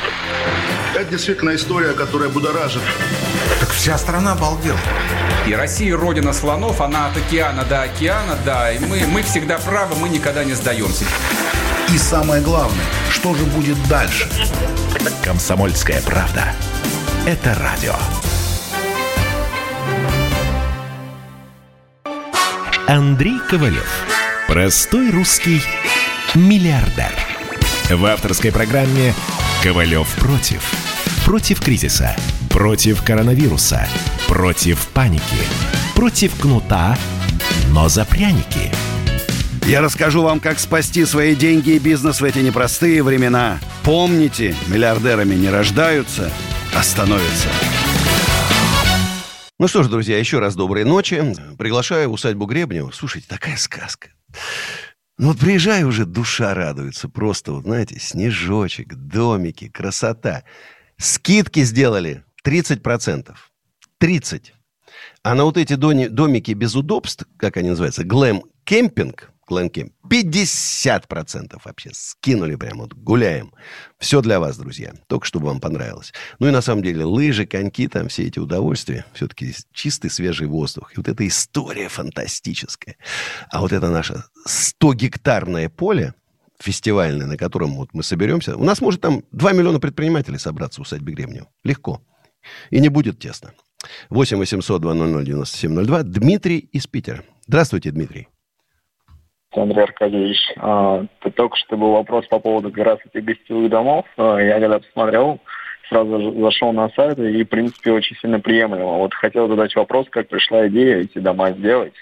Это 0.94 1.10
действительно 1.10 1.54
история, 1.54 1.92
которая 1.92 2.28
будоражит. 2.28 2.82
Вся 3.86 3.98
страна 3.98 4.32
обалдела. 4.32 4.80
И 5.46 5.54
Россия 5.54 5.96
родина 5.96 6.32
слонов, 6.32 6.80
она 6.80 7.06
от 7.06 7.16
океана 7.16 7.64
до 7.64 7.82
океана, 7.82 8.36
да. 8.44 8.72
И 8.72 8.80
мы, 8.80 9.06
мы 9.06 9.22
всегда 9.22 9.58
правы, 9.58 9.94
мы 9.94 10.08
никогда 10.08 10.42
не 10.42 10.54
сдаемся. 10.54 11.04
И 11.94 11.96
самое 11.96 12.42
главное, 12.42 12.84
что 13.10 13.32
же 13.36 13.44
будет 13.44 13.80
дальше? 13.86 14.28
Комсомольская 15.22 16.02
правда. 16.02 16.52
Это 17.26 17.54
радио. 17.54 17.94
Андрей 22.88 23.38
Ковалев. 23.48 24.04
Простой 24.48 25.12
русский 25.12 25.62
миллиардер. 26.34 27.12
В 27.88 28.04
авторской 28.04 28.50
программе 28.50 29.14
«Ковалев 29.62 30.08
против». 30.16 30.64
Против 31.24 31.60
кризиса. 31.60 32.16
Против 32.56 33.02
коронавируса. 33.02 33.86
Против 34.28 34.88
паники. 34.94 35.22
Против 35.94 36.34
кнута, 36.40 36.96
но 37.68 37.90
за 37.90 38.06
пряники. 38.06 38.72
Я 39.66 39.82
расскажу 39.82 40.22
вам, 40.22 40.40
как 40.40 40.58
спасти 40.58 41.04
свои 41.04 41.36
деньги 41.36 41.72
и 41.72 41.78
бизнес 41.78 42.22
в 42.22 42.24
эти 42.24 42.38
непростые 42.38 43.02
времена. 43.02 43.60
Помните, 43.84 44.56
миллиардерами 44.68 45.34
не 45.34 45.50
рождаются, 45.50 46.32
а 46.74 46.82
становятся. 46.82 47.48
Ну 49.58 49.68
что 49.68 49.82
ж, 49.82 49.88
друзья, 49.88 50.18
еще 50.18 50.38
раз 50.38 50.56
доброй 50.56 50.84
ночи. 50.84 51.36
Приглашаю 51.58 52.08
в 52.08 52.14
усадьбу 52.14 52.46
Гребнева. 52.46 52.90
Слушайте, 52.90 53.28
такая 53.28 53.58
сказка. 53.58 54.08
Ну 55.18 55.28
вот 55.28 55.38
приезжай 55.38 55.84
уже, 55.84 56.06
душа 56.06 56.54
радуется. 56.54 57.10
Просто, 57.10 57.52
вот 57.52 57.64
знаете, 57.64 58.00
снежочек, 58.00 58.94
домики, 58.94 59.68
красота. 59.68 60.44
Скидки 60.96 61.62
сделали 61.62 62.24
30%. 62.46 63.34
30. 63.98 64.54
А 65.22 65.34
на 65.34 65.44
вот 65.44 65.56
эти 65.56 65.74
домики 65.74 66.52
без 66.52 66.76
удобств, 66.76 67.26
как 67.38 67.56
они 67.56 67.70
называются, 67.70 68.04
глэм-кемпинг, 68.04 69.30
глэм-кемп, 69.50 69.92
50% 70.08 71.60
вообще 71.64 71.90
скинули 71.92 72.54
прямо, 72.54 72.82
вот 72.82 72.94
гуляем. 72.94 73.52
Все 73.98 74.20
для 74.22 74.38
вас, 74.38 74.56
друзья, 74.56 74.94
только 75.08 75.26
чтобы 75.26 75.46
вам 75.46 75.60
понравилось. 75.60 76.12
Ну 76.38 76.46
и 76.46 76.50
на 76.52 76.60
самом 76.60 76.82
деле 76.82 77.04
лыжи, 77.04 77.46
коньки, 77.46 77.88
там 77.88 78.08
все 78.08 78.26
эти 78.26 78.38
удовольствия, 78.38 79.04
все-таки 79.12 79.54
чистый 79.72 80.10
свежий 80.10 80.46
воздух. 80.46 80.92
И 80.94 80.98
вот 80.98 81.08
эта 81.08 81.26
история 81.26 81.88
фантастическая. 81.88 82.96
А 83.50 83.60
вот 83.60 83.72
это 83.72 83.90
наше 83.90 84.22
100-гектарное 84.48 85.68
поле, 85.68 86.14
фестивальный, 86.60 87.26
на 87.26 87.36
котором 87.36 87.76
вот 87.76 87.90
мы 87.92 88.02
соберемся, 88.02 88.56
у 88.56 88.64
нас 88.64 88.80
может 88.80 89.00
там 89.00 89.24
2 89.32 89.52
миллиона 89.52 89.80
предпринимателей 89.80 90.38
собраться 90.38 90.80
в 90.80 90.84
усадьбе 90.84 91.12
Гребнева. 91.12 91.48
Легко. 91.64 92.02
И 92.70 92.80
не 92.80 92.88
будет 92.88 93.18
тесно. 93.18 93.52
8 94.10 94.38
800 94.38 94.80
200 94.80 95.24
9702. 95.24 96.02
Дмитрий 96.02 96.58
из 96.72 96.86
Питера. 96.86 97.22
Здравствуйте, 97.46 97.90
Дмитрий. 97.90 98.28
Андрей 99.52 99.84
Аркадьевич, 99.84 100.38
а, 100.56 101.06
только 101.34 101.56
что 101.56 101.76
был 101.76 101.92
вопрос 101.92 102.26
по 102.26 102.38
поводу 102.38 102.70
как 102.70 102.84
раз 102.84 102.98
этих 103.06 103.24
гостевых 103.24 103.70
домов. 103.70 104.04
А, 104.16 104.38
я 104.38 104.60
когда 104.60 104.78
посмотрел, 104.78 105.40
сразу 105.88 106.40
зашел 106.40 106.72
на 106.72 106.88
сайт 106.90 107.18
и, 107.18 107.42
в 107.42 107.48
принципе, 107.48 107.92
очень 107.92 108.16
сильно 108.16 108.40
приемлемо. 108.40 108.98
Вот 108.98 109.14
хотел 109.14 109.48
задать 109.48 109.74
вопрос, 109.74 110.06
как 110.10 110.28
пришла 110.28 110.68
идея 110.68 110.98
эти 110.98 111.18
дома 111.18 111.52
сделать, 111.52 111.94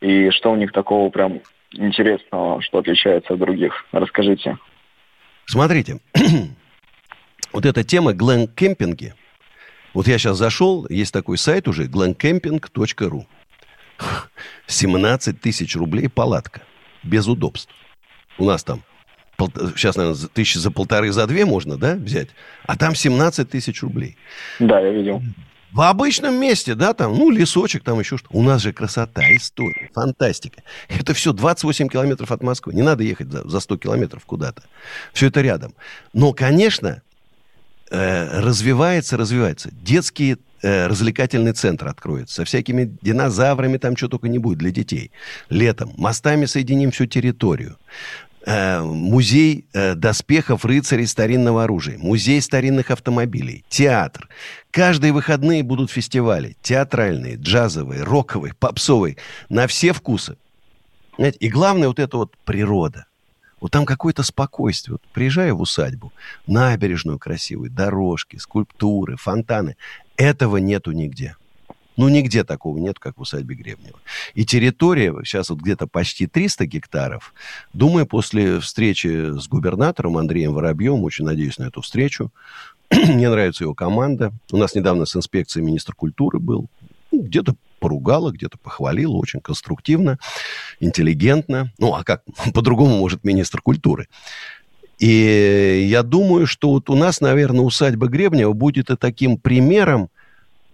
и 0.00 0.30
что 0.30 0.52
у 0.52 0.56
них 0.56 0.72
такого 0.72 1.10
прям 1.10 1.40
интересного, 1.72 2.62
что 2.62 2.78
отличается 2.78 3.34
от 3.34 3.40
других. 3.40 3.84
Расскажите. 3.92 4.58
Смотрите, 5.46 5.98
вот 7.52 7.66
эта 7.66 7.84
тема 7.84 8.12
глэн-кемпинги, 8.12 9.12
вот 9.94 10.08
я 10.08 10.18
сейчас 10.18 10.36
зашел, 10.36 10.86
есть 10.90 11.12
такой 11.12 11.38
сайт 11.38 11.68
уже, 11.68 11.86
glencamping.ru. 11.86 13.26
17 14.66 15.40
тысяч 15.40 15.76
рублей 15.76 16.08
палатка, 16.08 16.62
без 17.04 17.28
удобств. 17.28 17.72
У 18.38 18.44
нас 18.44 18.64
там 18.64 18.82
сейчас, 19.76 19.96
наверное, 19.96 20.28
тысячи 20.28 20.58
за 20.58 20.70
полторы, 20.70 21.12
за 21.12 21.26
две 21.26 21.44
можно, 21.44 21.76
да, 21.76 21.94
взять? 21.94 22.28
А 22.66 22.76
там 22.76 22.94
17 22.94 23.48
тысяч 23.48 23.82
рублей. 23.82 24.16
Да, 24.58 24.80
я 24.80 24.90
видел. 24.90 25.22
В 25.72 25.80
обычном 25.80 26.36
месте, 26.36 26.76
да, 26.76 26.94
там, 26.94 27.16
ну, 27.16 27.30
лесочек, 27.30 27.82
там 27.82 27.98
еще 27.98 28.16
что. 28.16 28.28
У 28.30 28.42
нас 28.42 28.62
же 28.62 28.72
красота, 28.72 29.22
история, 29.34 29.90
фантастика. 29.92 30.62
Это 30.88 31.14
все 31.14 31.32
28 31.32 31.88
километров 31.88 32.30
от 32.30 32.44
Москвы. 32.44 32.74
Не 32.74 32.82
надо 32.82 33.02
ехать 33.02 33.28
за, 33.28 33.48
за 33.48 33.58
100 33.58 33.78
километров 33.78 34.24
куда-то. 34.24 34.62
Все 35.12 35.26
это 35.26 35.40
рядом. 35.40 35.74
Но, 36.12 36.32
конечно, 36.32 37.02
э, 37.94 38.40
развивается, 38.40 39.16
развивается. 39.16 39.70
Детский 39.72 40.36
э, 40.62 40.86
развлекательный 40.86 41.52
центр 41.52 41.88
откроется. 41.88 42.36
Со 42.36 42.44
всякими 42.44 42.96
динозаврами 43.02 43.76
там 43.76 43.96
что 43.96 44.08
только 44.08 44.28
не 44.28 44.38
будет 44.38 44.58
для 44.58 44.70
детей. 44.70 45.10
Летом. 45.48 45.92
Мостами 45.96 46.46
соединим 46.46 46.90
всю 46.90 47.06
территорию. 47.06 47.76
Э, 48.46 48.80
музей 48.82 49.64
э, 49.72 49.94
доспехов 49.94 50.64
рыцарей 50.64 51.06
старинного 51.06 51.64
оружия, 51.64 51.96
музей 51.98 52.42
старинных 52.42 52.90
автомобилей, 52.90 53.64
театр. 53.68 54.28
Каждые 54.70 55.12
выходные 55.12 55.62
будут 55.62 55.90
фестивали. 55.90 56.56
Театральные, 56.62 57.36
джазовые, 57.36 58.02
роковые, 58.02 58.54
попсовые. 58.54 59.16
На 59.48 59.66
все 59.66 59.92
вкусы. 59.92 60.36
Знаете, 61.16 61.38
и 61.38 61.48
главное 61.48 61.88
вот 61.88 61.98
это 61.98 62.16
вот 62.16 62.36
природа. 62.44 63.06
Вот 63.64 63.70
там 63.70 63.86
какое-то 63.86 64.22
спокойствие. 64.22 64.98
Вот 65.00 65.12
приезжаю 65.14 65.56
в 65.56 65.62
усадьбу, 65.62 66.12
набережную 66.46 67.18
красивую, 67.18 67.70
дорожки, 67.70 68.36
скульптуры, 68.36 69.16
фонтаны. 69.16 69.76
Этого 70.18 70.58
нету 70.58 70.92
нигде. 70.92 71.34
Ну, 71.96 72.10
нигде 72.10 72.44
такого 72.44 72.76
нет, 72.76 72.98
как 72.98 73.16
в 73.16 73.22
усадьбе 73.22 73.54
Гребнева. 73.54 73.98
И 74.34 74.44
территория, 74.44 75.14
сейчас 75.24 75.48
вот 75.48 75.60
где-то 75.60 75.86
почти 75.86 76.26
300 76.26 76.66
гектаров. 76.66 77.32
Думаю, 77.72 78.04
после 78.04 78.60
встречи 78.60 79.30
с 79.30 79.48
губернатором 79.48 80.18
Андреем 80.18 80.52
Воробьевым, 80.52 81.02
очень 81.02 81.24
надеюсь 81.24 81.56
на 81.56 81.64
эту 81.64 81.80
встречу, 81.80 82.30
мне 82.90 83.30
нравится 83.30 83.64
его 83.64 83.72
команда. 83.72 84.34
У 84.52 84.58
нас 84.58 84.74
недавно 84.74 85.06
с 85.06 85.16
инспекцией 85.16 85.64
министр 85.64 85.94
культуры 85.94 86.38
был. 86.38 86.66
Ну, 87.10 87.22
где-то 87.22 87.54
поругала, 87.84 88.30
где-то 88.30 88.56
похвалила, 88.56 89.16
очень 89.16 89.40
конструктивно, 89.40 90.18
интеллигентно. 90.80 91.70
Ну, 91.78 91.92
а 91.94 92.02
как 92.02 92.22
по-другому 92.54 92.96
может 92.96 93.24
министр 93.24 93.60
культуры? 93.60 94.08
И 94.98 95.86
я 95.90 96.02
думаю, 96.02 96.46
что 96.46 96.70
вот 96.70 96.88
у 96.88 96.94
нас, 96.94 97.20
наверное, 97.20 97.60
усадьба 97.60 98.06
Гребнева 98.06 98.54
будет 98.54 98.88
и 98.88 98.96
таким 98.96 99.36
примером 99.36 100.08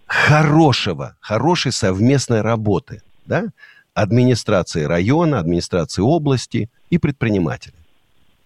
хорошего, 0.05 1.17
хорошей 1.19 1.73
совместной 1.73 2.39
работы, 2.39 3.01
да, 3.25 3.47
администрации 3.93 4.83
района, 4.83 5.39
администрации 5.39 6.01
области 6.01 6.69
и 6.89 6.97
предпринимателей. 6.97 7.75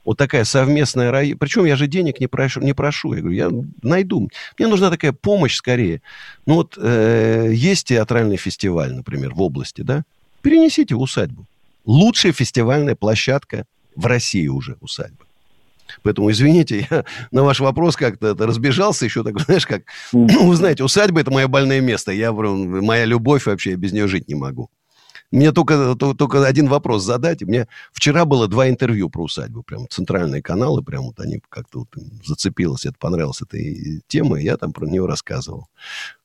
Вот 0.05 0.17
такая 0.17 0.43
совместная. 0.43 1.35
Причем 1.35 1.65
я 1.65 1.75
же 1.75 1.88
денег 1.88 2.19
не 2.19 2.27
прошу, 2.27 2.62
не 2.62 2.74
прошу. 2.74 3.13
Я 3.13 3.21
говорю, 3.21 3.35
я 3.35 3.50
найду. 3.81 4.29
Мне 4.57 4.67
нужна 4.67 4.91
такая 4.91 5.12
помощь 5.12 5.55
скорее. 5.55 6.01
Ну 6.45 6.55
вот 6.55 6.77
э, 6.77 7.51
есть 7.51 7.88
театральный 7.88 8.38
фестиваль, 8.38 8.93
например, 8.93 9.33
в 9.33 9.41
области, 9.41 9.81
да? 9.81 10.03
Перенесите 10.41 10.95
в 10.95 11.01
усадьбу. 11.01 11.47
Лучшая 11.85 12.33
фестивальная 12.33 12.95
площадка 12.95 13.65
в 13.95 14.05
России 14.05 14.47
уже 14.47 14.77
усадьба. 14.79 15.25
Поэтому, 16.03 16.31
извините, 16.31 16.88
я 16.91 17.05
на 17.31 17.43
ваш 17.43 17.59
вопрос 17.59 17.95
как-то 17.95 18.35
разбежался 18.35 19.05
еще 19.05 19.24
так, 19.24 19.39
знаешь, 19.45 19.65
как... 19.65 19.83
Ну, 20.13 20.47
вы 20.47 20.55
знаете, 20.55 20.83
усадьба– 20.83 21.21
это 21.21 21.31
мое 21.31 21.47
больное 21.47 21.81
место. 21.81 22.12
Я, 22.12 22.31
моя 22.31 23.05
любовь 23.05 23.45
вообще, 23.45 23.71
я 23.71 23.75
без 23.75 23.91
нее 23.91 24.07
жить 24.07 24.27
не 24.27 24.35
могу. 24.35 24.69
Мне 25.32 25.51
только, 25.51 25.96
только 25.96 26.46
один 26.46 26.67
вопрос 26.67 27.03
задать. 27.03 27.41
Мне 27.41 27.67
вчера 27.91 28.25
было 28.25 28.48
два 28.48 28.70
интервью 28.70 29.10
про 29.10 29.24
усадьбу. 29.24 29.63
Прям 29.63 29.88
центральные 29.89 30.41
каналы, 30.41 30.84
прям 30.84 31.03
вот 31.03 31.20
они 31.20 31.41
как-то 31.50 31.79
вот 31.79 31.89
зацепилось, 32.24 32.86
это 32.86 32.96
понравилась 33.00 33.41
эта 33.41 33.58
тема, 34.08 34.39
и 34.39 34.44
я 34.44 34.58
там 34.58 34.72
про 34.72 34.86
нее 34.86 35.05
рассказывал. 35.05 35.67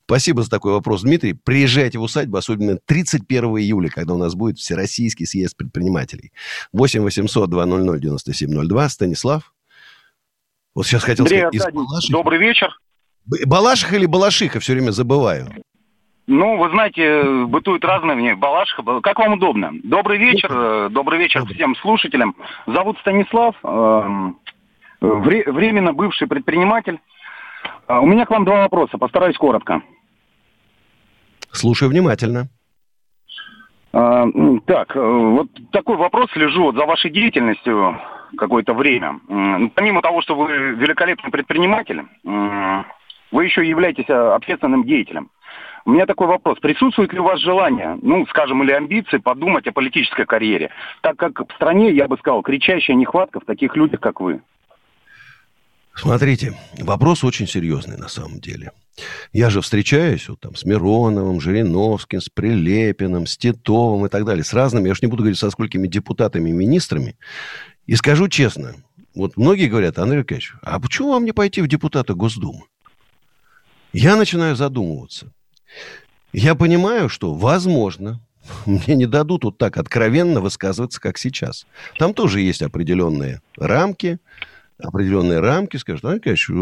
Спасибо 0.04 0.42
за 0.42 0.50
такой 0.50 0.72
вопрос, 0.72 1.02
Дмитрий. 1.02 1.34
Приезжайте 1.34 1.98
в 1.98 2.02
усадьбу, 2.02 2.36
особенно 2.36 2.78
31 2.84 3.44
июля, 3.58 3.88
когда 3.90 4.14
у 4.14 4.18
нас 4.18 4.34
будет 4.34 4.58
Всероссийский 4.58 5.24
съезд 5.24 5.56
предпринимателей. 5.56 6.32
8 6.72 7.00
800 7.02 7.48
200 7.48 8.00
9702. 8.00 8.88
Станислав? 8.88 9.54
Вот 10.74 10.86
сейчас 10.86 11.04
хотел 11.04 11.26
Андрей 11.26 11.40
сказать, 11.40 11.66
Аркадьевич, 11.66 12.10
добрый 12.10 12.38
вечер. 12.40 12.70
Балашиха 13.24 13.96
или 13.96 14.06
Балашиха, 14.06 14.58
все 14.58 14.72
время 14.72 14.90
забываю. 14.90 15.48
Ну, 16.32 16.58
вы 16.58 16.70
знаете, 16.70 17.24
бытуют 17.46 17.84
разные 17.84 18.14
мне. 18.14 18.36
Балашиха, 18.36 19.00
как 19.00 19.18
вам 19.18 19.32
удобно. 19.32 19.72
Добрый 19.82 20.16
вечер, 20.16 20.48
э, 20.52 20.88
добрый 20.88 21.18
вечер 21.18 21.44
всем 21.44 21.74
слушателям. 21.74 22.36
Зовут 22.68 22.96
Станислав, 23.00 23.56
эм, 23.64 24.38
временно 25.00 25.92
бывший 25.92 26.28
предприниматель. 26.28 27.00
Э, 27.88 27.98
у 27.98 28.06
меня 28.06 28.26
к 28.26 28.30
вам 28.30 28.44
два 28.44 28.60
вопроса, 28.60 28.96
постараюсь 28.96 29.36
коротко. 29.36 29.82
Слушаю 31.50 31.90
внимательно. 31.90 32.46
Э, 33.92 34.24
так, 34.66 34.94
вот 34.94 35.48
такой 35.72 35.96
вопрос, 35.96 36.30
слежу 36.30 36.62
вот 36.62 36.76
за 36.76 36.86
вашей 36.86 37.10
деятельностью 37.10 38.00
какое-то 38.36 38.72
время. 38.72 39.18
Помимо 39.74 40.00
того, 40.00 40.22
что 40.22 40.36
вы 40.36 40.52
великолепный 40.76 41.32
предприниматель, 41.32 42.04
вы 42.22 43.44
еще 43.44 43.68
являетесь 43.68 44.08
общественным 44.08 44.84
деятелем. 44.84 45.28
У 45.84 45.90
меня 45.90 46.06
такой 46.06 46.26
вопрос. 46.26 46.58
Присутствует 46.58 47.12
ли 47.12 47.20
у 47.20 47.24
вас 47.24 47.40
желание, 47.40 47.98
ну, 48.02 48.26
скажем, 48.26 48.62
или 48.62 48.72
амбиции 48.72 49.18
подумать 49.18 49.66
о 49.66 49.72
политической 49.72 50.26
карьере? 50.26 50.70
Так 51.00 51.16
как 51.16 51.40
в 51.40 51.54
стране, 51.54 51.90
я 51.92 52.06
бы 52.06 52.16
сказал, 52.18 52.42
кричащая 52.42 52.96
нехватка 52.96 53.40
в 53.40 53.44
таких 53.44 53.76
людях, 53.76 54.00
как 54.00 54.20
вы. 54.20 54.40
Смотрите, 55.94 56.54
вопрос 56.78 57.24
очень 57.24 57.46
серьезный 57.46 57.96
на 57.96 58.08
самом 58.08 58.40
деле. 58.40 58.72
Я 59.32 59.50
же 59.50 59.60
встречаюсь 59.60 60.28
вот, 60.28 60.40
там, 60.40 60.54
с 60.54 60.64
Мироновым, 60.64 61.40
Жириновским, 61.40 62.20
с 62.20 62.28
Прилепиным, 62.28 63.26
с 63.26 63.36
Титовым 63.36 64.06
и 64.06 64.08
так 64.08 64.24
далее, 64.24 64.44
с 64.44 64.52
разными, 64.52 64.86
я 64.86 64.92
уж 64.92 65.02
не 65.02 65.08
буду 65.08 65.22
говорить, 65.22 65.38
со 65.38 65.50
сколькими 65.50 65.88
депутатами 65.88 66.50
и 66.50 66.52
министрами. 66.52 67.16
И 67.86 67.96
скажу 67.96 68.28
честно, 68.28 68.74
вот 69.14 69.36
многие 69.36 69.68
говорят, 69.68 69.98
Андрей 69.98 70.20
Аркадьевич, 70.20 70.54
а 70.62 70.78
почему 70.78 71.12
вам 71.12 71.24
не 71.24 71.32
пойти 71.32 71.60
в 71.60 71.68
депутаты 71.68 72.14
Госдумы? 72.14 72.64
Я 73.92 74.16
начинаю 74.16 74.54
задумываться. 74.54 75.32
Я 76.32 76.54
понимаю, 76.54 77.08
что, 77.08 77.34
возможно, 77.34 78.20
мне 78.66 78.94
не 78.94 79.06
дадут 79.06 79.44
вот 79.44 79.58
так 79.58 79.76
откровенно 79.76 80.40
высказываться, 80.40 81.00
как 81.00 81.18
сейчас. 81.18 81.66
Там 81.98 82.14
тоже 82.14 82.40
есть 82.40 82.62
определенные 82.62 83.40
рамки, 83.56 84.18
определенные 84.78 85.40
рамки, 85.40 85.76
скажут, 85.76 86.02
ну, 86.02 86.20
конечно, 86.20 86.54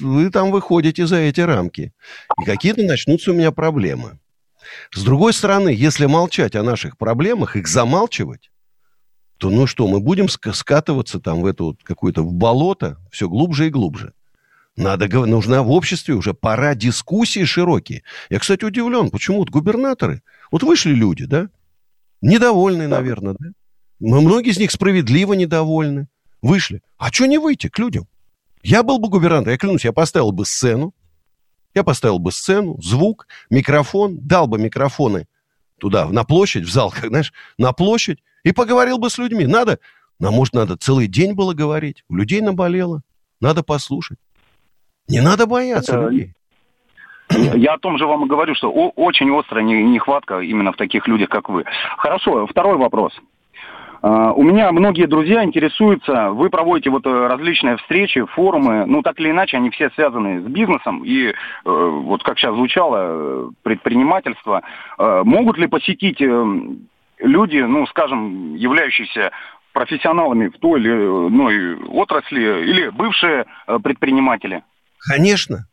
вы 0.00 0.30
там 0.30 0.50
выходите 0.50 1.06
за 1.06 1.16
эти 1.16 1.40
рамки. 1.40 1.92
И 2.40 2.44
какие-то 2.44 2.82
начнутся 2.82 3.32
у 3.32 3.34
меня 3.34 3.50
проблемы. 3.52 4.18
С 4.92 5.02
другой 5.02 5.32
стороны, 5.32 5.70
если 5.70 6.06
молчать 6.06 6.54
о 6.54 6.62
наших 6.62 6.96
проблемах, 6.96 7.56
их 7.56 7.66
замалчивать, 7.66 8.50
то 9.38 9.48
ну 9.48 9.66
что, 9.66 9.88
мы 9.88 10.00
будем 10.00 10.28
скатываться 10.28 11.18
там 11.18 11.40
в 11.40 11.46
это 11.46 11.64
вот 11.64 11.76
какое-то 11.82 12.22
в 12.22 12.32
болото 12.32 12.98
все 13.10 13.28
глубже 13.28 13.68
и 13.68 13.70
глубже. 13.70 14.12
Надо, 14.80 15.08
нужна 15.26 15.62
в 15.62 15.70
обществе 15.70 16.14
уже 16.14 16.32
пора 16.32 16.74
дискуссии 16.74 17.44
широкие. 17.44 18.02
Я, 18.30 18.38
кстати, 18.38 18.64
удивлен, 18.64 19.10
почему 19.10 19.38
вот 19.38 19.50
губернаторы, 19.50 20.22
вот 20.50 20.62
вышли 20.62 20.92
люди, 20.92 21.26
да, 21.26 21.48
недовольны, 22.22 22.88
наверное, 22.88 23.36
да? 23.38 23.48
Многие 24.00 24.50
из 24.50 24.58
них 24.58 24.70
справедливо 24.70 25.34
недовольны. 25.34 26.08
Вышли. 26.40 26.80
А 26.96 27.12
что 27.12 27.26
не 27.26 27.36
выйти 27.36 27.68
к 27.68 27.78
людям? 27.78 28.08
Я 28.62 28.82
был 28.82 28.98
бы 28.98 29.10
губернатором, 29.10 29.52
я 29.52 29.58
клянусь, 29.58 29.84
я 29.84 29.92
поставил 29.92 30.32
бы 30.32 30.46
сцену, 30.46 30.94
я 31.74 31.84
поставил 31.84 32.18
бы 32.18 32.32
сцену, 32.32 32.80
звук, 32.80 33.26
микрофон, 33.50 34.16
дал 34.18 34.46
бы 34.46 34.58
микрофоны 34.58 35.28
туда, 35.78 36.08
на 36.08 36.24
площадь, 36.24 36.64
в 36.64 36.72
зал, 36.72 36.90
как, 36.94 37.08
знаешь, 37.08 37.34
на 37.58 37.74
площадь, 37.74 38.20
и 38.44 38.52
поговорил 38.52 38.96
бы 38.96 39.10
с 39.10 39.18
людьми. 39.18 39.46
Надо, 39.46 39.78
а 40.22 40.30
может, 40.30 40.54
надо 40.54 40.78
целый 40.78 41.06
день 41.06 41.34
было 41.34 41.52
говорить. 41.52 42.02
У 42.08 42.16
людей 42.16 42.40
наболело. 42.40 43.02
Надо 43.40 43.62
послушать. 43.62 44.18
Не 45.10 45.20
надо 45.20 45.46
бояться 45.46 45.96
Это... 45.96 46.08
людей. 46.08 46.30
Я 47.54 47.74
о 47.74 47.78
том 47.78 47.98
же 47.98 48.06
вам 48.06 48.24
и 48.24 48.28
говорю, 48.28 48.54
что 48.54 48.70
очень 48.70 49.32
острая 49.38 49.62
нехватка 49.62 50.40
именно 50.40 50.72
в 50.72 50.76
таких 50.76 51.06
людях, 51.06 51.28
как 51.28 51.48
вы. 51.48 51.64
Хорошо, 51.96 52.46
второй 52.46 52.76
вопрос. 52.76 53.12
А, 54.02 54.32
у 54.32 54.42
меня 54.42 54.72
многие 54.72 55.06
друзья 55.06 55.44
интересуются, 55.44 56.30
вы 56.30 56.48
проводите 56.48 56.90
вот 56.90 57.06
э, 57.06 57.26
различные 57.26 57.76
встречи, 57.76 58.24
форумы, 58.24 58.86
ну 58.86 59.02
так 59.02 59.20
или 59.20 59.30
иначе 59.30 59.58
они 59.58 59.70
все 59.70 59.90
связаны 59.90 60.40
с 60.40 60.44
бизнесом 60.44 61.04
и 61.04 61.28
э, 61.28 61.32
вот 61.64 62.22
как 62.22 62.38
сейчас 62.38 62.54
звучало, 62.54 62.96
э, 63.00 63.48
предпринимательство. 63.62 64.62
Могут 64.98 65.58
ли 65.58 65.66
посетить 65.66 66.20
люди, 66.20 67.58
ну 67.58 67.86
скажем, 67.86 68.54
являющиеся 68.54 69.30
профессионалами 69.72 70.48
в 70.48 70.58
той 70.58 70.80
или 70.80 70.90
иной 70.90 71.76
отрасли 71.88 72.40
или 72.40 72.88
бывшие 72.88 73.46
предприниматели? 73.82 74.62
Конечно. 75.00 75.66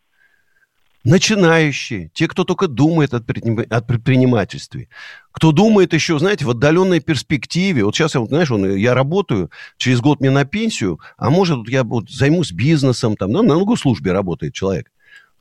Начинающие, 1.03 2.09
те, 2.13 2.27
кто 2.27 2.43
только 2.43 2.67
думает 2.67 3.13
о 3.13 3.21
предпринимательстве, 3.21 4.89
кто 5.31 5.53
думает 5.53 5.93
еще, 5.93 6.19
знаете, 6.19 6.43
в 6.43 6.49
отдаленной 6.49 6.99
перспективе. 6.99 7.85
Вот 7.85 7.95
сейчас, 7.95 8.15
я, 8.15 8.19
вот, 8.19 8.29
знаешь, 8.29 8.51
он, 8.51 8.75
я 8.75 8.93
работаю, 8.93 9.49
через 9.77 10.01
год 10.01 10.19
мне 10.19 10.31
на 10.31 10.43
пенсию, 10.43 10.99
а 11.15 11.29
может, 11.29 11.69
я 11.69 11.85
вот 11.85 12.09
займусь 12.09 12.51
бизнесом, 12.51 13.15
там, 13.15 13.31
ну, 13.31 13.41
на 13.41 13.75
службе 13.77 14.11
работает 14.11 14.53
человек. 14.53 14.91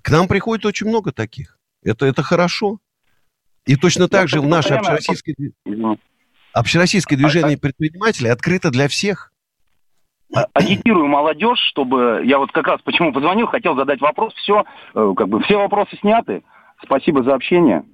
К 0.03 0.11
нам 0.11 0.29
приходит 0.29 0.65
очень 0.67 0.87
много 0.87 1.11
таких. 1.11 1.59
Это, 1.83 2.07
это 2.07 2.23
хорошо. 2.23 2.79
И 3.65 3.75
точно 3.75 4.09
так 4.09 4.29
же 4.29 4.41
в 4.41 4.47
наше 4.47 4.75
общероссийское, 4.75 5.35
общероссийское 6.53 7.19
движение 7.19 7.59
предпринимателей 7.59 8.29
открыто 8.31 8.71
для 8.71 8.87
всех. 8.87 9.33
А, 10.37 10.47
агитирую 10.53 11.07
молодежь, 11.07 11.59
чтобы 11.71 12.23
я 12.25 12.39
вот 12.39 12.53
как 12.53 12.67
раз 12.67 12.81
почему 12.83 13.13
позвонил, 13.13 13.47
хотел 13.47 13.75
задать 13.75 14.01
вопрос, 14.01 14.35
все, 14.35 14.65
э, 14.95 15.15
как 15.17 15.29
бы 15.29 15.43
все 15.43 15.57
вопросы 15.57 15.97
сняты. 16.01 16.43
Спасибо 16.85 17.23
за 17.23 17.35
общение. 17.35 17.85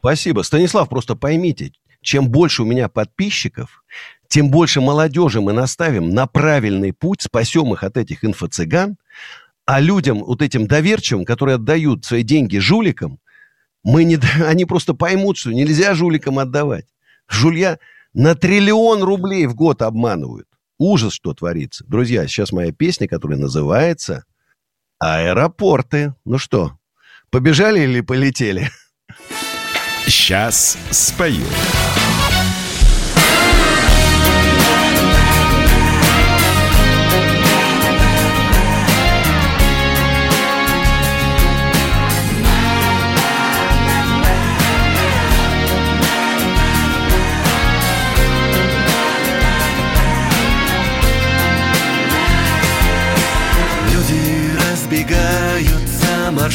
Спасибо. 0.00 0.42
Станислав, 0.42 0.88
просто 0.88 1.14
поймите, 1.14 1.70
чем 2.02 2.28
больше 2.28 2.62
у 2.62 2.66
меня 2.66 2.88
подписчиков, 2.88 3.84
тем 4.26 4.50
больше 4.50 4.80
молодежи 4.80 5.40
мы 5.40 5.52
наставим 5.52 6.10
на 6.10 6.26
правильный 6.26 6.92
путь, 6.92 7.22
спасем 7.22 7.72
их 7.72 7.84
от 7.84 7.96
этих 7.96 8.24
инфо-цыган, 8.24 8.96
а 9.64 9.80
людям, 9.80 10.18
вот 10.18 10.42
этим 10.42 10.66
доверчивым, 10.66 11.24
которые 11.24 11.54
отдают 11.54 12.04
свои 12.04 12.24
деньги 12.24 12.58
жуликам, 12.58 13.18
мы 13.84 14.02
не, 14.02 14.18
они 14.44 14.64
просто 14.64 14.94
поймут, 14.94 15.36
что 15.36 15.52
нельзя 15.52 15.94
жуликам 15.94 16.40
отдавать. 16.40 16.86
Жулья 17.28 17.78
на 18.12 18.34
триллион 18.34 19.04
рублей 19.04 19.46
в 19.46 19.54
год 19.54 19.80
обманывают. 19.80 20.48
Ужас, 20.78 21.12
что 21.12 21.34
творится. 21.34 21.84
Друзья, 21.86 22.26
сейчас 22.26 22.52
моя 22.52 22.72
песня, 22.72 23.08
которая 23.08 23.38
называется 23.38 24.24
«Аэропорты». 24.98 26.14
Ну 26.24 26.38
что, 26.38 26.78
побежали 27.30 27.80
или 27.80 28.00
полетели? 28.00 28.70
Сейчас 30.06 30.76
спою. 30.90 31.46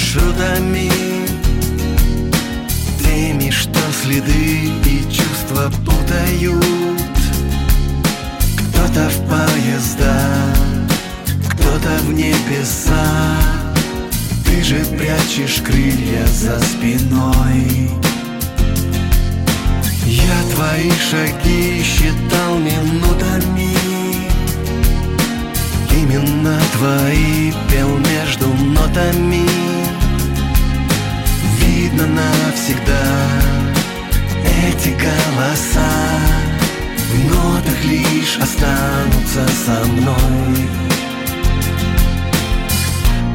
Маршрутами 0.09 0.89
Теми, 3.03 3.49
что 3.51 3.79
следы 4.01 4.71
и 4.85 5.03
чувства 5.11 5.71
путают. 5.85 6.63
Кто-то 8.57 9.09
в 9.09 9.29
поезда, 9.29 10.15
кто-то 11.49 11.89
в 12.03 12.13
небеса. 12.13 13.37
Ты 14.45 14.63
же 14.63 14.85
прячешь 14.97 15.61
крылья 15.61 16.25
за 16.27 16.59
спиной. 16.59 17.91
Я 20.05 20.53
твои 20.53 20.91
шаги 21.09 21.83
считал 21.83 22.57
минутами. 22.57 23.75
Именно 25.91 26.59
твои 26.73 27.51
пел 27.69 27.89
между 27.97 28.47
нотами 28.47 29.68
Видно 31.99 32.23
навсегда. 32.45 33.03
Эти 34.45 34.89
голоса 34.89 35.91
В 37.11 37.25
нотах 37.25 37.83
лишь 37.83 38.37
останутся 38.37 39.45
со 39.65 39.85
мной. 39.85 40.69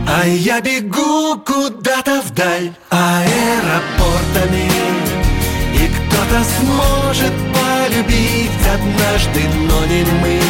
А 0.08 0.26
я 0.26 0.60
бегу 0.62 1.36
куда-то 1.44 2.22
вдаль 2.22 2.72
аэропортами 2.88 4.70
И 5.74 5.90
кто-то 5.96 6.44
сможет 6.58 7.32
полюбить 7.52 8.66
однажды, 8.72 9.42
но 9.68 9.84
не 9.86 10.04
мы. 10.22 10.40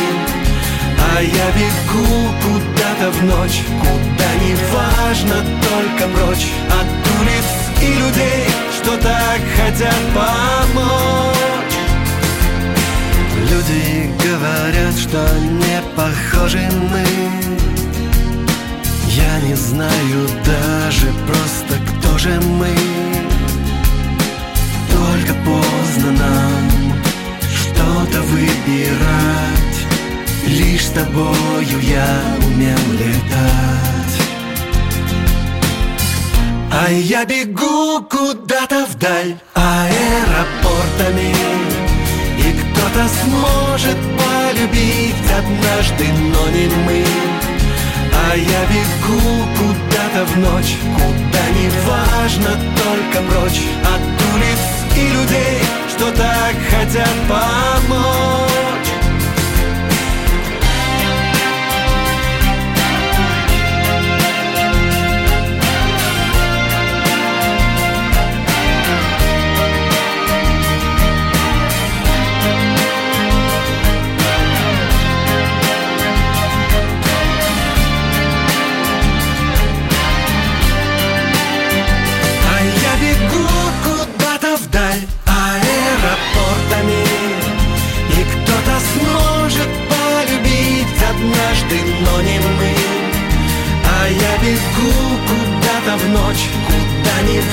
А 1.17 1.21
я 1.21 1.51
бегу 1.59 2.33
куда-то 2.43 3.11
в 3.11 3.25
ночь 3.25 3.63
Куда 3.81 4.35
не 4.43 4.55
важно, 4.73 5.37
только 5.63 6.09
прочь 6.09 6.49
От 6.69 7.21
улиц 7.21 7.54
и 7.85 7.95
людей, 7.95 8.47
что 8.77 8.97
так 8.97 9.41
хотят 9.57 10.01
помочь. 10.15 11.77
Люди 13.51 14.11
говорят, 14.27 14.95
что 14.99 15.21
не 15.63 15.79
похожи 15.97 16.67
мы. 16.91 17.05
Я 19.09 19.41
не 19.41 19.55
знаю 19.55 20.29
даже 20.45 21.09
просто, 21.27 21.75
кто 21.89 22.19
же 22.19 22.41
мы. 22.61 22.75
Только 24.91 25.35
поздно 25.45 26.11
нам 26.13 26.95
что-то 27.61 28.23
выбирать. 28.23 29.79
Лишь 30.47 30.87
с 30.87 30.91
тобою 30.91 31.81
я 31.81 32.07
умел 32.47 32.93
летать 32.93 34.04
А 36.77 36.91
я 36.91 37.25
бегу 37.25 38.03
куда-то 38.11 38.87
вдаль 38.87 39.37
аэропортами. 39.55 41.33
И 42.37 42.53
кто-то 42.53 43.09
сможет 43.23 43.97
полюбить 44.19 45.31
однажды, 45.39 46.07
но 46.33 46.49
не 46.51 46.67
мы. 46.85 47.05
А 48.13 48.37
я 48.37 48.63
бегу 48.73 49.21
куда-то 49.57 50.25
в 50.27 50.39
ночь 50.39 50.77
Куда 50.97 51.45
не 51.59 51.69
важно, 51.87 52.51
только 52.83 53.23
прочь. 53.31 53.63
От 53.95 54.03
улиц 54.35 54.63
и 54.97 55.09
людей, 55.11 55.61
что 55.89 56.11
так 56.11 56.57
хотят 56.71 57.15
помочь 57.29 58.94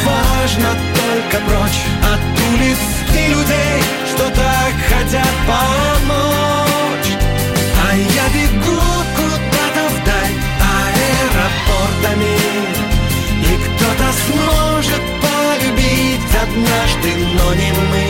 важно, 0.05 0.69
только 0.95 1.37
прочь 1.45 1.81
От 2.13 2.21
улиц 2.53 2.81
и 3.13 3.27
людей, 3.29 3.77
что 4.07 4.23
так 4.29 4.73
хотят 4.89 5.33
помочь. 5.47 7.11
А 7.83 7.95
я 7.95 8.25
бегу 8.35 8.81
куда-то 9.17 9.83
вдаль 9.95 10.35
аэропортами 10.77 12.37
И 13.49 13.53
кто-то 13.63 14.07
сможет 14.25 15.03
полюбить 15.23 16.35
однажды, 16.43 17.09
но 17.37 17.53
не 17.53 17.71
мы. 17.71 18.07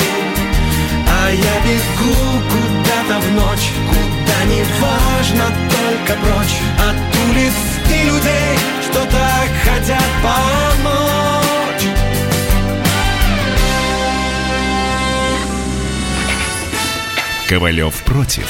А 1.08 1.32
я 1.32 1.56
бегу 1.65 2.15
куда-то 2.51 3.19
в 3.19 3.32
ночь, 3.34 3.71
куда 3.89 4.43
не 4.45 4.63
важно, 4.80 5.45
только 5.69 6.19
прочь 6.21 6.58
От 6.89 6.95
улиц 7.30 7.54
и 7.89 8.04
людей, 8.06 8.58
что 8.82 8.99
так 9.06 9.49
хотят 9.63 10.10
помочь 10.23 11.40
Ковалев 17.51 18.05
против. 18.05 18.49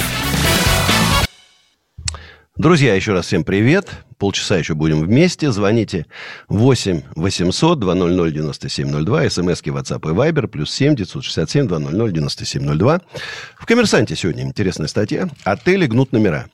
Друзья, 2.55 2.93
еще 2.93 3.13
раз 3.13 3.25
всем 3.25 3.43
привет. 3.43 3.89
Полчаса 4.19 4.57
еще 4.57 4.75
будем 4.75 5.01
вместе. 5.01 5.51
Звоните 5.51 6.05
8 6.49 7.01
800 7.15 7.79
200 7.79 8.31
9702. 8.31 9.29
СМСки 9.31 9.71
WhatsApp 9.71 10.07
и 10.07 10.13
Viber. 10.13 10.45
Плюс 10.45 10.71
7 10.71 10.95
967 10.95 11.67
200 11.67 12.13
9702. 12.13 13.01
В 13.57 13.65
«Коммерсанте» 13.65 14.15
сегодня 14.15 14.43
интересная 14.43 14.85
статья. 14.85 15.27
Отели 15.45 15.87
гнут 15.87 16.11
номера. 16.11 16.45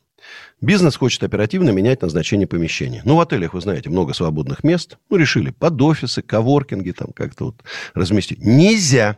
Бизнес 0.61 0.95
хочет 0.95 1.23
оперативно 1.23 1.71
менять 1.71 2.01
назначение 2.01 2.47
помещения. 2.47 3.01
Ну, 3.03 3.17
в 3.17 3.19
отелях, 3.19 3.55
вы 3.55 3.59
знаете, 3.59 3.89
много 3.89 4.13
свободных 4.13 4.63
мест. 4.63 4.97
Ну, 5.09 5.17
решили 5.17 5.49
под 5.49 5.81
офисы, 5.81 6.21
коворкинги 6.21 6.91
там 6.91 7.11
как-то 7.11 7.47
вот 7.47 7.63
разместить. 7.93 8.39
Нельзя. 8.39 9.17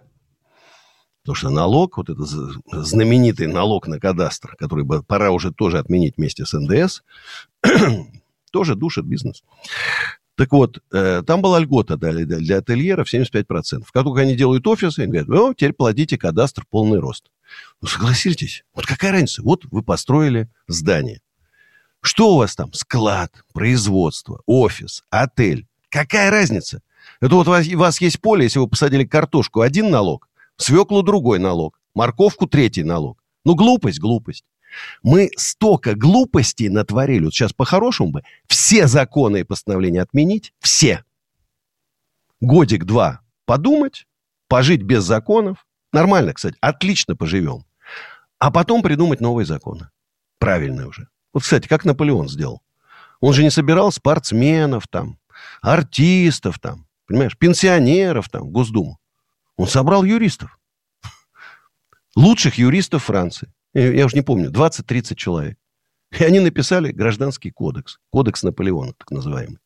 Потому 1.29 1.35
что 1.35 1.49
налог, 1.51 1.97
вот 1.97 2.09
этот 2.09 2.27
знаменитый 2.71 3.45
налог 3.45 3.85
на 3.85 3.99
кадастр, 3.99 4.55
который 4.55 4.83
бы 4.83 5.03
пора 5.03 5.29
уже 5.29 5.51
тоже 5.51 5.77
отменить 5.77 6.17
вместе 6.17 6.43
с 6.43 6.57
НДС, 6.57 7.03
тоже 8.51 8.73
душит 8.73 9.05
бизнес. 9.05 9.43
Так 10.33 10.51
вот, 10.51 10.81
э, 10.91 11.21
там 11.21 11.43
была 11.43 11.59
льгота 11.59 11.97
для, 11.97 12.25
для 12.25 12.57
ательеров 12.57 13.13
75%. 13.13 13.43
Как 13.93 14.03
только 14.05 14.21
они 14.21 14.35
делают 14.35 14.65
офисы, 14.65 15.01
они 15.01 15.11
говорят, 15.11 15.29
о, 15.29 15.53
теперь 15.53 15.73
платите 15.73 16.17
кадастр 16.17 16.65
полный 16.67 16.97
рост. 16.97 17.29
Ну, 17.79 17.87
согласитесь, 17.87 18.63
вот 18.73 18.87
какая 18.87 19.11
разница? 19.11 19.43
Вот 19.43 19.65
вы 19.69 19.83
построили 19.83 20.49
здание. 20.67 21.21
Что 22.01 22.33
у 22.33 22.37
вас 22.37 22.55
там? 22.55 22.73
Склад, 22.73 23.31
производство, 23.53 24.41
офис, 24.47 25.03
отель. 25.11 25.67
Какая 25.89 26.31
разница? 26.31 26.81
Это 27.21 27.35
вот 27.35 27.47
у 27.47 27.51
вас, 27.51 27.67
у 27.67 27.77
вас 27.77 28.01
есть 28.01 28.19
поле, 28.19 28.45
если 28.45 28.57
вы 28.57 28.67
посадили 28.67 29.05
картошку, 29.05 29.61
один 29.61 29.91
налог, 29.91 30.25
свеклу 30.61 31.03
другой 31.03 31.39
налог, 31.39 31.79
морковку 31.95 32.47
третий 32.47 32.83
налог. 32.83 33.23
Ну, 33.45 33.55
глупость, 33.55 33.99
глупость. 33.99 34.45
Мы 35.01 35.31
столько 35.35 35.95
глупостей 35.95 36.69
натворили. 36.69 37.25
Вот 37.25 37.33
сейчас 37.33 37.53
по-хорошему 37.53 38.11
бы 38.11 38.23
все 38.47 38.87
законы 38.87 39.39
и 39.41 39.43
постановления 39.43 40.01
отменить. 40.01 40.53
Все. 40.59 41.03
Годик-два 42.41 43.21
подумать, 43.45 44.05
пожить 44.47 44.83
без 44.83 45.03
законов. 45.03 45.65
Нормально, 45.91 46.33
кстати. 46.33 46.55
Отлично 46.61 47.15
поживем. 47.15 47.65
А 48.37 48.51
потом 48.51 48.83
придумать 48.83 49.21
новые 49.21 49.47
законы. 49.47 49.89
Правильные 50.37 50.85
уже. 50.85 51.07
Вот, 51.33 51.41
кстати, 51.41 51.67
как 51.67 51.83
Наполеон 51.83 52.29
сделал. 52.29 52.61
Он 53.21 53.33
же 53.33 53.43
не 53.43 53.49
собирал 53.49 53.91
спортсменов 53.91 54.87
там, 54.87 55.17
артистов 55.61 56.59
там, 56.59 56.87
понимаешь, 57.07 57.37
пенсионеров 57.37 58.29
там, 58.29 58.49
Госдуму. 58.49 58.99
Он 59.59 59.67
собрал 59.67 60.05
юристов. 60.05 60.57
Лучших 62.15 62.57
юристов 62.57 63.03
Франции. 63.03 63.53
Я, 63.73 63.91
я 63.91 64.05
уже 64.05 64.15
не 64.15 64.21
помню, 64.21 64.49
20-30 64.51 65.15
человек. 65.15 65.57
И 66.17 66.23
они 66.23 66.39
написали 66.39 66.93
гражданский 66.93 67.51
кодекс. 67.51 67.99
Кодекс 68.09 68.43
Наполеона, 68.43 68.93
так 68.93 69.11
называемый. 69.11 69.59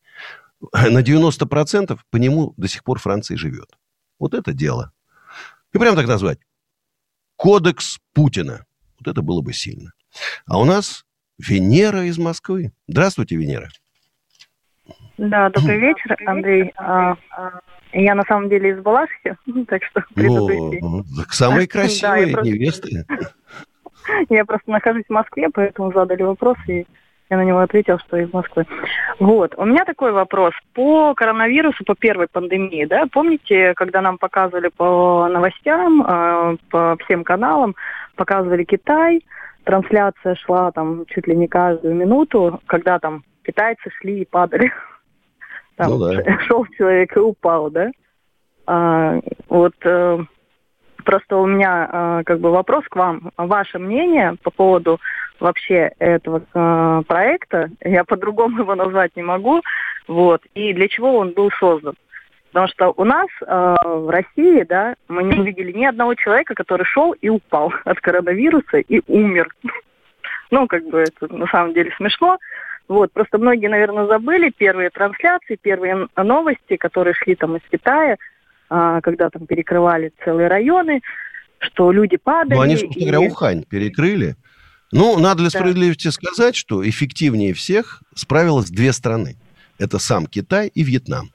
На 0.72 1.00
90% 1.00 1.96
по 2.10 2.16
нему 2.16 2.54
до 2.56 2.66
сих 2.66 2.82
пор 2.82 2.98
Франция 2.98 3.36
живет. 3.36 3.70
Вот 4.18 4.34
это 4.34 4.52
дело. 4.52 4.92
И 5.72 5.78
прям 5.78 5.94
так 5.94 6.08
назвать. 6.08 6.40
Кодекс 7.36 8.00
Путина. 8.14 8.66
Вот 8.98 9.06
это 9.06 9.22
было 9.22 9.42
бы 9.42 9.52
сильно. 9.52 9.92
А 10.44 10.58
у 10.58 10.64
нас 10.64 11.04
Венера 11.38 12.04
из 12.04 12.18
Москвы. 12.18 12.72
Здравствуйте, 12.88 13.36
Венера. 13.36 13.68
Да, 15.18 15.50
добрый 15.50 15.78
вечер, 15.78 16.16
Андрей. 16.26 16.72
Я 17.94 18.14
на 18.16 18.24
самом 18.24 18.48
деле 18.48 18.70
из 18.70 18.82
Балашихи, 18.82 19.36
так 19.68 19.84
что 19.84 20.04
предыдущий. 20.14 20.80
О, 20.82 21.02
так 21.16 21.32
самые 21.32 21.68
красивые 21.68 22.34
Да, 22.34 22.42
невесты. 22.42 23.04
Я 24.28 24.44
просто 24.44 24.70
нахожусь 24.70 25.06
в 25.08 25.12
Москве, 25.12 25.48
поэтому 25.52 25.92
задали 25.92 26.22
вопрос, 26.22 26.58
и 26.68 26.86
я 27.30 27.38
на 27.38 27.44
него 27.44 27.60
ответил, 27.60 27.98
что 28.00 28.18
из 28.18 28.30
Москвы. 28.34 28.66
Вот. 29.18 29.54
У 29.56 29.64
меня 29.64 29.86
такой 29.86 30.12
вопрос. 30.12 30.52
По 30.74 31.14
коронавирусу, 31.14 31.84
по 31.84 31.94
первой 31.94 32.28
пандемии, 32.30 32.84
да, 32.84 33.06
помните, 33.10 33.72
когда 33.74 34.02
нам 34.02 34.18
показывали 34.18 34.68
по 34.68 35.26
новостям, 35.28 36.02
э, 36.02 36.56
по 36.70 36.98
всем 37.02 37.24
каналам, 37.24 37.74
показывали 38.14 38.64
Китай, 38.64 39.24
трансляция 39.64 40.34
шла 40.34 40.70
там 40.70 41.06
чуть 41.06 41.26
ли 41.26 41.34
не 41.34 41.48
каждую 41.48 41.94
минуту, 41.94 42.60
когда 42.66 42.98
там 42.98 43.24
китайцы 43.42 43.90
шли 43.98 44.20
и 44.20 44.26
падали. 44.26 44.70
Там 45.76 45.90
Ну 45.90 45.98
да. 45.98 46.38
шел 46.46 46.66
человек 46.76 47.16
и 47.16 47.20
упал, 47.20 47.70
да? 47.70 47.90
А, 48.66 49.20
вот 49.48 49.74
э, 49.84 50.18
просто 51.04 51.36
у 51.36 51.46
меня 51.46 51.88
э, 51.90 52.22
как 52.24 52.40
бы 52.40 52.50
вопрос 52.50 52.84
к 52.88 52.96
вам. 52.96 53.30
Ваше 53.36 53.78
мнение 53.78 54.36
по 54.42 54.50
поводу 54.50 55.00
вообще 55.40 55.92
этого 55.98 56.42
э, 56.54 57.02
проекта, 57.06 57.70
я 57.82 58.04
по-другому 58.04 58.60
его 58.60 58.74
назвать 58.74 59.14
не 59.16 59.22
могу, 59.22 59.62
вот, 60.08 60.42
и 60.54 60.72
для 60.72 60.88
чего 60.88 61.18
он 61.18 61.32
был 61.32 61.50
создан. 61.58 61.94
Потому 62.52 62.68
что 62.68 62.94
у 62.96 63.04
нас 63.04 63.26
э, 63.40 63.74
в 63.84 64.08
России, 64.10 64.62
да, 64.62 64.94
мы 65.08 65.24
не 65.24 65.40
увидели 65.40 65.72
ни 65.72 65.84
одного 65.84 66.14
человека, 66.14 66.54
который 66.54 66.84
шел 66.84 67.12
и 67.12 67.28
упал 67.28 67.72
от 67.84 68.00
коронавируса 68.00 68.78
и 68.78 69.02
умер. 69.06 69.48
Ну, 70.50 70.68
как 70.68 70.84
бы 70.84 71.00
это 71.00 71.34
на 71.34 71.46
самом 71.48 71.72
деле 71.74 71.90
смешно. 71.96 72.38
Вот, 72.88 73.12
просто 73.12 73.38
многие, 73.38 73.68
наверное, 73.68 74.06
забыли 74.06 74.50
первые 74.50 74.90
трансляции, 74.90 75.56
первые 75.60 76.08
новости, 76.16 76.76
которые 76.76 77.14
шли 77.14 77.34
там 77.34 77.56
из 77.56 77.62
Китая, 77.70 78.16
а, 78.68 79.00
когда 79.00 79.30
там 79.30 79.46
перекрывали 79.46 80.12
целые 80.24 80.48
районы, 80.48 81.00
что 81.58 81.90
люди 81.92 82.16
падали. 82.18 82.54
Ну, 82.56 82.60
они, 82.60 82.76
собственно 82.76 83.02
и- 83.04 83.10
говоря, 83.10 83.20
Ухань 83.30 83.64
перекрыли. 83.64 84.36
Ну, 84.92 85.18
надо 85.18 85.36
для 85.40 85.50
Да. 85.50 85.58
справедливости 85.58 86.08
сказать, 86.08 86.54
что 86.56 86.86
эффективнее 86.86 87.54
всех 87.54 88.02
справилось 88.14 88.70
две 88.70 88.92
страны. 88.92 89.36
Это 89.78 89.98
сам 89.98 90.26
Китай 90.26 90.68
и 90.74 90.82
Вьетнам. 90.84 91.30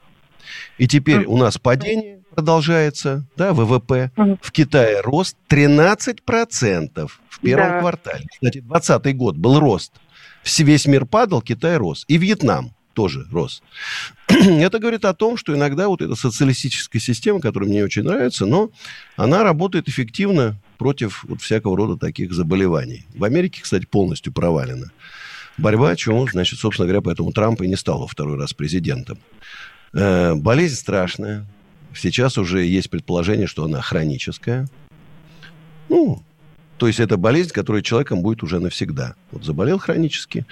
И 0.78 0.86
теперь 0.86 1.24
у 1.26 1.36
нас 1.36 1.58
падение 1.58 2.22
продолжается, 2.34 3.26
да, 3.36 3.52
ВВП. 3.52 4.10
В 4.40 4.52
Китае 4.52 5.00
рост 5.00 5.36
13% 5.48 7.18
в 7.28 7.40
первом 7.40 7.68
Да. 7.70 7.80
квартале. 7.80 8.24
Кстати, 8.30 8.60
2020 8.60 9.12
год 9.14 9.36
был 9.36 9.58
рост. 9.60 9.92
Весь 10.44 10.86
мир 10.86 11.06
падал, 11.06 11.42
Китай 11.42 11.76
рос. 11.76 12.04
И 12.08 12.16
Вьетнам 12.16 12.72
тоже 12.94 13.26
рос. 13.30 13.62
Это 14.28 14.78
говорит 14.78 15.04
о 15.04 15.14
том, 15.14 15.36
что 15.36 15.54
иногда 15.54 15.88
вот 15.88 16.02
эта 16.02 16.14
социалистическая 16.14 16.98
система, 16.98 17.40
которая 17.40 17.68
мне 17.68 17.84
очень 17.84 18.02
нравится, 18.02 18.46
но 18.46 18.70
она 19.16 19.42
работает 19.42 19.88
эффективно 19.88 20.56
против 20.78 21.24
вот 21.24 21.40
всякого 21.40 21.76
рода 21.76 21.96
таких 21.96 22.32
заболеваний. 22.32 23.06
В 23.14 23.24
Америке, 23.24 23.60
кстати, 23.62 23.86
полностью 23.86 24.32
провалена 24.32 24.90
борьба, 25.60 25.94
чему, 25.96 26.26
значит, 26.26 26.58
собственно 26.58 26.86
говоря, 26.86 27.02
поэтому 27.02 27.32
Трамп 27.32 27.62
и 27.62 27.68
не 27.68 27.76
стал 27.76 28.00
во 28.00 28.06
второй 28.06 28.38
раз 28.38 28.52
президентом. 28.52 29.18
Э, 29.92 30.34
болезнь 30.34 30.76
страшная. 30.76 31.46
Сейчас 31.94 32.38
уже 32.38 32.64
есть 32.64 32.90
предположение, 32.90 33.46
что 33.46 33.64
она 33.64 33.80
хроническая. 33.80 34.68
Ну, 35.88 36.22
то 36.80 36.86
есть 36.86 36.98
это 36.98 37.18
болезнь, 37.18 37.50
которая 37.50 37.82
человеком 37.82 38.22
будет 38.22 38.42
уже 38.42 38.58
навсегда. 38.58 39.14
Вот 39.32 39.44
заболел 39.44 39.78
хронически, 39.78 40.46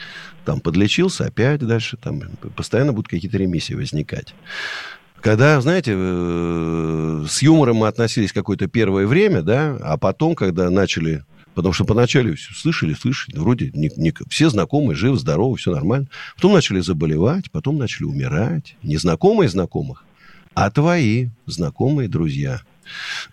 там 0.45 0.61
подлечился, 0.61 1.25
опять 1.25 1.61
дальше, 1.61 1.97
там 1.97 2.21
постоянно 2.55 2.93
будут 2.93 3.09
какие-то 3.09 3.39
ремиссии 3.39 3.73
возникать. 3.73 4.35
Когда, 5.23 5.59
знаете, 5.63 5.95
э, 5.97 7.25
с 7.27 7.41
юмором 7.41 7.77
мы 7.77 7.89
относились 7.89 8.35
какое-то 8.35 8.67
первое 8.67 9.07
время, 9.07 9.41
да, 9.41 9.79
а 9.81 9.97
потом, 9.97 10.35
когда 10.35 10.69
начали... 10.69 11.25
Потому 11.55 11.73
что 11.73 11.87
поначалу 11.87 12.35
все 12.35 12.53
слышали, 12.53 12.93
слышали, 12.93 13.39
вроде 13.39 13.71
не- 13.73 13.91
не- 13.97 14.13
все 14.29 14.51
знакомые, 14.51 14.97
живы, 14.97 15.17
здоровы, 15.17 15.57
все 15.57 15.73
нормально. 15.73 16.09
Потом 16.37 16.53
начали 16.53 16.81
заболевать, 16.81 17.51
потом 17.51 17.79
начали 17.79 18.05
умирать. 18.05 18.77
Не 18.83 18.99
знакомые 18.99 19.49
знакомых, 19.49 20.05
а 20.53 20.71
твои 20.71 21.31
знакомые 21.47 22.11
друзья. 22.11 22.61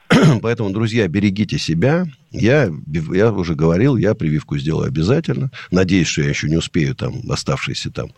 Поэтому, 0.42 0.72
друзья, 0.72 1.08
берегите 1.08 1.58
себя. 1.58 2.06
Я, 2.32 2.70
я 2.88 3.32
уже 3.32 3.56
говорил, 3.56 3.98
я 3.98 4.14
прививку 4.14 4.58
сделаю 4.58 4.88
обязательно. 4.88 5.52
Надеюсь, 5.72 6.08
что 6.08 6.22
я 6.22 6.30
еще 6.30 6.50
не 6.50 6.58
успею 6.58 6.96
там 6.96 7.22
оставшиеся 7.30 7.92
там 7.92 8.10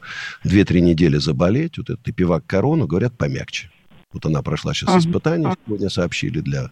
2-3 0.43 0.79
недели 0.79 1.17
заболеть. 1.17 1.77
Вот 1.77 1.89
этот 1.89 2.15
пивак 2.15 2.45
корону, 2.45 2.87
говорят, 2.87 3.17
помягче. 3.17 3.69
Вот 4.11 4.25
она 4.25 4.41
прошла 4.41 4.73
сейчас 4.73 5.05
испытание, 5.05 5.55
сегодня 5.65 5.89
сообщили 5.89 6.39
для 6.39 6.71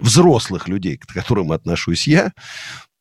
взрослых 0.00 0.66
людей, 0.66 0.96
к 0.96 1.06
которым 1.06 1.52
отношусь 1.52 2.08
я. 2.08 2.32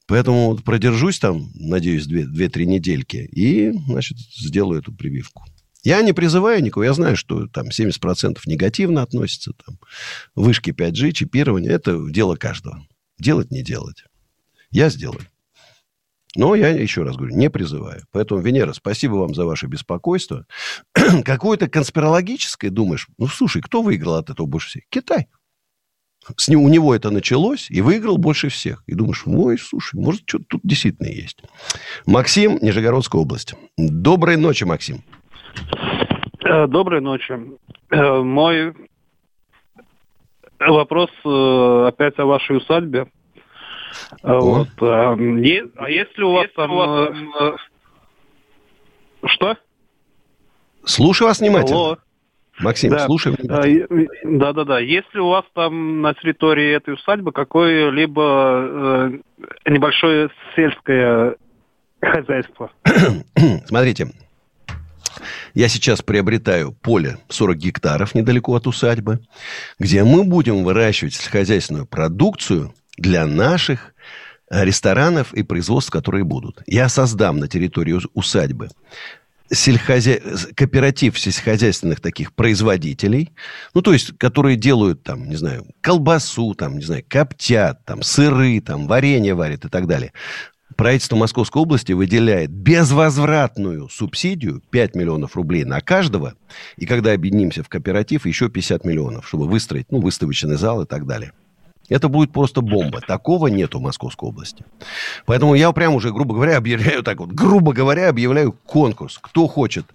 Поэтому 0.07 0.51
вот 0.51 0.63
продержусь 0.63 1.19
там, 1.19 1.51
надеюсь, 1.53 2.07
2-3 2.07 2.65
недельки 2.65 3.17
и, 3.31 3.71
значит, 3.87 4.17
сделаю 4.17 4.81
эту 4.81 4.91
прививку. 4.91 5.43
Я 5.83 6.01
не 6.01 6.13
призываю 6.13 6.61
никого, 6.61 6.83
я 6.83 6.93
знаю, 6.93 7.15
что 7.15 7.47
там 7.47 7.67
70% 7.67 8.37
негативно 8.45 9.01
относятся, 9.01 9.53
там, 9.65 9.79
вышки 10.35 10.71
5G, 10.71 11.11
чипирование, 11.11 11.71
это 11.71 11.97
дело 12.09 12.35
каждого. 12.35 12.85
Делать, 13.17 13.51
не 13.51 13.63
делать. 13.63 14.03
Я 14.71 14.89
сделаю. 14.89 15.25
Но 16.35 16.53
я 16.53 16.69
еще 16.69 17.03
раз 17.03 17.15
говорю, 17.15 17.35
не 17.35 17.49
призываю. 17.49 18.05
Поэтому, 18.11 18.41
Венера, 18.41 18.73
спасибо 18.73 19.15
вам 19.15 19.33
за 19.33 19.45
ваше 19.45 19.67
беспокойство. 19.67 20.45
Какое-то 20.93 21.67
конспирологическое, 21.67 22.69
думаешь, 22.69 23.07
ну, 23.17 23.27
слушай, 23.27 23.61
кто 23.61 23.81
выиграл 23.81 24.15
от 24.15 24.29
этого 24.29 24.45
больше 24.45 24.69
всех? 24.69 24.83
Китай. 24.89 25.27
С 26.37 26.47
ним, 26.47 26.61
у 26.61 26.69
него 26.69 26.93
это 26.93 27.09
началось, 27.09 27.71
и 27.71 27.81
выиграл 27.81 28.17
больше 28.17 28.49
всех. 28.49 28.83
И 28.85 28.93
думаешь, 28.93 29.23
ой, 29.25 29.57
слушай, 29.57 29.99
может, 29.99 30.23
что-то 30.27 30.45
тут 30.49 30.61
действительно 30.63 31.07
есть. 31.07 31.41
Максим, 32.05 32.59
Нижегородская 32.61 33.21
область. 33.21 33.55
Доброй 33.77 34.37
ночи, 34.37 34.65
Максим. 34.65 35.03
Э, 36.43 36.67
Доброй 36.67 37.01
ночи. 37.01 37.37
Э, 37.89 38.21
Мой 38.21 38.73
вопрос 40.59 41.09
э, 41.25 41.85
опять 41.87 42.17
о 42.19 42.25
вашей 42.25 42.57
усадьбе. 42.57 43.07
Вот. 44.23 44.67
А 44.81 45.15
если 45.17 46.21
у 46.23 46.33
вас 46.33 46.47
там... 46.55 47.57
Что? 49.25 49.57
Слушаю 50.85 51.27
вас 51.27 51.39
внимательно. 51.39 51.79
Алло. 51.79 51.97
Максим, 52.59 52.91
Да. 52.91 53.05
слушай 53.05 53.33
Да-да-да. 54.23 54.79
Есть 54.79 55.13
ли 55.13 55.21
у 55.21 55.29
вас 55.29 55.45
там 55.53 56.01
на 56.01 56.13
территории 56.13 56.75
этой 56.75 56.93
усадьбы 56.95 57.31
какое-либо 57.31 59.19
э, 59.65 59.69
небольшое 59.69 60.29
сельское 60.55 61.35
хозяйство? 62.01 62.71
Смотрите, 63.65 64.07
я 65.53 65.67
сейчас 65.67 66.01
приобретаю 66.01 66.71
поле 66.71 67.17
40 67.29 67.57
гектаров 67.57 68.15
недалеко 68.15 68.55
от 68.55 68.67
усадьбы, 68.67 69.19
где 69.79 70.03
мы 70.03 70.23
будем 70.23 70.63
выращивать 70.63 71.13
сельскохозяйственную 71.13 71.85
продукцию 71.85 72.73
для 72.97 73.25
наших 73.25 73.93
э, 74.49 74.65
ресторанов 74.65 75.33
и 75.33 75.43
производств, 75.43 75.91
которые 75.91 76.23
будут. 76.23 76.61
Я 76.67 76.89
создам 76.89 77.39
на 77.39 77.47
территории 77.47 77.93
ус- 77.93 78.07
усадьбы 78.13 78.69
сельхозя... 79.51 80.19
кооператив 80.55 81.19
сельскохозяйственных 81.19 81.99
таких 82.01 82.33
производителей, 82.33 83.31
ну, 83.73 83.81
то 83.81 83.93
есть, 83.93 84.17
которые 84.17 84.55
делают, 84.55 85.03
там, 85.03 85.27
не 85.27 85.35
знаю, 85.35 85.65
колбасу, 85.81 86.53
там, 86.53 86.77
не 86.77 86.83
знаю, 86.83 87.03
коптят, 87.07 87.83
там, 87.85 88.01
сыры, 88.01 88.61
там, 88.61 88.87
варенье 88.87 89.33
варят 89.33 89.65
и 89.65 89.69
так 89.69 89.87
далее. 89.87 90.13
Правительство 90.75 91.15
Московской 91.15 91.61
области 91.61 91.91
выделяет 91.91 92.51
безвозвратную 92.51 93.89
субсидию 93.89 94.61
5 94.69 94.95
миллионов 94.95 95.35
рублей 95.35 95.65
на 95.65 95.81
каждого, 95.81 96.35
и 96.77 96.85
когда 96.85 97.11
объединимся 97.13 97.63
в 97.63 97.69
кооператив, 97.69 98.25
еще 98.25 98.49
50 98.49 98.85
миллионов, 98.85 99.27
чтобы 99.27 99.47
выстроить, 99.47 99.91
ну, 99.91 99.99
выставочный 99.99 100.55
зал 100.55 100.81
и 100.83 100.85
так 100.85 101.05
далее. 101.05 101.33
Это 101.89 102.07
будет 102.07 102.31
просто 102.31 102.61
бомба. 102.61 103.01
Такого 103.01 103.47
нету 103.47 103.79
в 103.79 103.81
Московской 103.81 104.29
области. 104.29 104.63
Поэтому 105.25 105.55
я 105.55 105.71
прям 105.71 105.95
уже, 105.95 106.13
грубо 106.13 106.35
говоря, 106.35 106.57
объявляю 106.57 107.01
так 107.03 107.19
вот, 107.19 107.31
грубо 107.31 107.73
говоря, 107.73 108.09
объявляю 108.09 108.51
конкурс. 108.51 109.17
Кто 109.19 109.47
хочет 109.47 109.85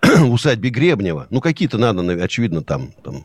усадьбе 0.24 0.70
Гребнева, 0.70 1.26
ну, 1.30 1.40
какие-то 1.40 1.78
надо, 1.78 2.02
очевидно, 2.22 2.62
там, 2.62 2.92
там 3.02 3.24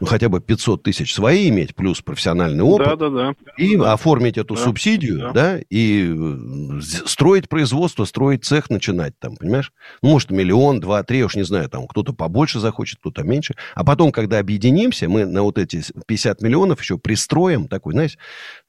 ну, 0.00 0.06
хотя 0.06 0.28
бы 0.28 0.40
500 0.40 0.82
тысяч 0.82 1.14
свои 1.14 1.48
иметь, 1.50 1.74
плюс 1.74 2.00
профессиональный 2.00 2.64
опыт. 2.64 2.98
Да-да-да. 2.98 3.34
И 3.58 3.76
оформить 3.76 4.38
эту 4.38 4.54
Да, 4.54 4.60
субсидию, 4.62 5.18
да. 5.18 5.32
да, 5.32 5.58
и 5.70 6.10
э, 6.10 6.80
строить 7.06 7.48
производство, 7.48 8.04
строить 8.06 8.44
цех 8.44 8.70
начинать 8.70 9.12
там, 9.18 9.36
понимаешь? 9.36 9.72
Ну, 10.02 10.10
может, 10.10 10.30
миллион, 10.30 10.80
два, 10.80 11.02
три, 11.02 11.18
я 11.18 11.26
уж 11.26 11.36
не 11.36 11.44
знаю, 11.44 11.68
там 11.68 11.86
кто-то 11.86 12.12
побольше 12.12 12.60
захочет, 12.60 12.98
кто-то 13.00 13.22
меньше. 13.22 13.54
А 13.74 13.84
потом, 13.84 14.10
когда 14.12 14.38
объединимся, 14.38 15.08
мы 15.08 15.26
на 15.26 15.42
вот 15.42 15.58
эти 15.58 15.80
с- 15.82 15.92
50 16.06 16.40
миллионов 16.42 16.80
еще 16.80 16.96
пристроим 16.98 17.68
такой, 17.68 17.92
знаешь, 17.92 18.16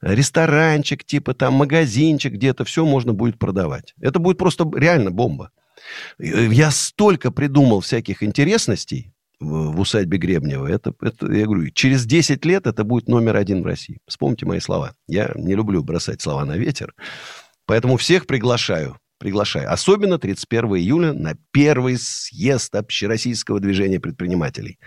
ресторанчик, 0.02 1.04
типа 1.04 1.34
там 1.34 1.54
магазинчик 1.54 2.34
где-то, 2.34 2.64
все 2.64 2.84
можно 2.84 3.12
будет 3.14 3.38
продавать. 3.38 3.94
Это 4.00 4.18
будет 4.18 4.38
просто 4.38 4.70
реально 4.74 5.10
бомба. 5.10 5.50
Я 6.18 6.70
столько 6.70 7.30
придумал 7.30 7.80
всяких 7.80 8.22
интересностей 8.22 9.11
в, 9.42 9.80
усадьбе 9.80 10.18
Гребнева. 10.18 10.66
Это, 10.66 10.94
это, 11.00 11.32
я 11.32 11.44
говорю, 11.44 11.70
через 11.70 12.06
10 12.06 12.44
лет 12.44 12.66
это 12.66 12.84
будет 12.84 13.08
номер 13.08 13.36
один 13.36 13.62
в 13.62 13.66
России. 13.66 13.98
Вспомните 14.06 14.46
мои 14.46 14.60
слова. 14.60 14.94
Я 15.08 15.32
не 15.34 15.54
люблю 15.54 15.82
бросать 15.82 16.20
слова 16.20 16.44
на 16.44 16.56
ветер. 16.56 16.94
Поэтому 17.66 17.96
всех 17.96 18.26
приглашаю 18.26 18.96
приглашаю. 19.22 19.72
Особенно 19.72 20.18
31 20.18 20.78
июля 20.78 21.12
на 21.12 21.34
первый 21.52 21.96
съезд 21.96 22.74
общероссийского 22.74 23.60
движения 23.60 24.00
предпринимателей. 24.00 24.80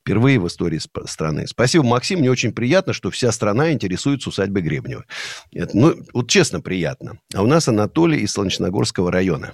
Впервые 0.00 0.40
в 0.40 0.46
истории 0.46 0.80
страны. 1.04 1.46
Спасибо, 1.46 1.84
Максим. 1.84 2.20
Мне 2.20 2.30
очень 2.30 2.54
приятно, 2.54 2.94
что 2.94 3.10
вся 3.10 3.30
страна 3.32 3.70
интересуется 3.70 4.30
усадьбой 4.30 4.62
Гребнева. 4.62 5.04
Это, 5.52 5.76
ну, 5.76 5.94
вот 6.14 6.30
честно 6.30 6.62
приятно. 6.62 7.18
А 7.34 7.42
у 7.42 7.46
нас 7.46 7.68
Анатолий 7.68 8.20
из 8.20 8.32
Солнечногорского 8.32 9.12
района. 9.12 9.52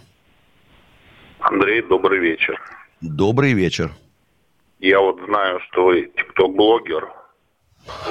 Андрей, 1.41 1.83
добрый 1.83 2.21
вечер. 2.21 2.61
Добрый 3.01 3.55
вечер. 3.55 3.91
Я 4.81 5.01
вот 5.01 5.21
знаю, 5.27 5.61
что 5.69 5.87
вы 5.87 6.11
тикток-блогер. 6.17 7.09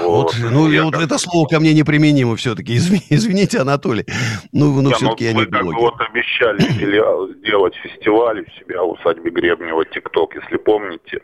Вот, 0.01 0.35
вот 0.35 0.51
ну, 0.51 0.69
я 0.69 0.83
вот 0.83 0.95
как... 0.95 1.03
это 1.03 1.17
слово 1.17 1.47
ко 1.47 1.59
мне 1.59 1.73
неприменимо 1.73 2.35
все-таки. 2.35 2.75
Извини, 2.75 3.03
извините, 3.09 3.59
Анатолий. 3.59 4.05
Ну, 4.51 4.81
ну 4.81 4.91
все-таки 4.91 5.25
я 5.25 5.33
не 5.33 5.45
как 5.45 5.63
блогер. 5.63 5.79
вот 5.79 6.01
обещали 6.01 6.61
сделать 7.39 7.75
фестиваль 7.75 8.41
у 8.41 8.59
себя 8.59 8.83
в 8.83 8.91
усадьбе 8.91 9.29
Гребнева 9.31 9.85
ТикТок, 9.85 10.35
если 10.35 10.57
помните. 10.57 11.21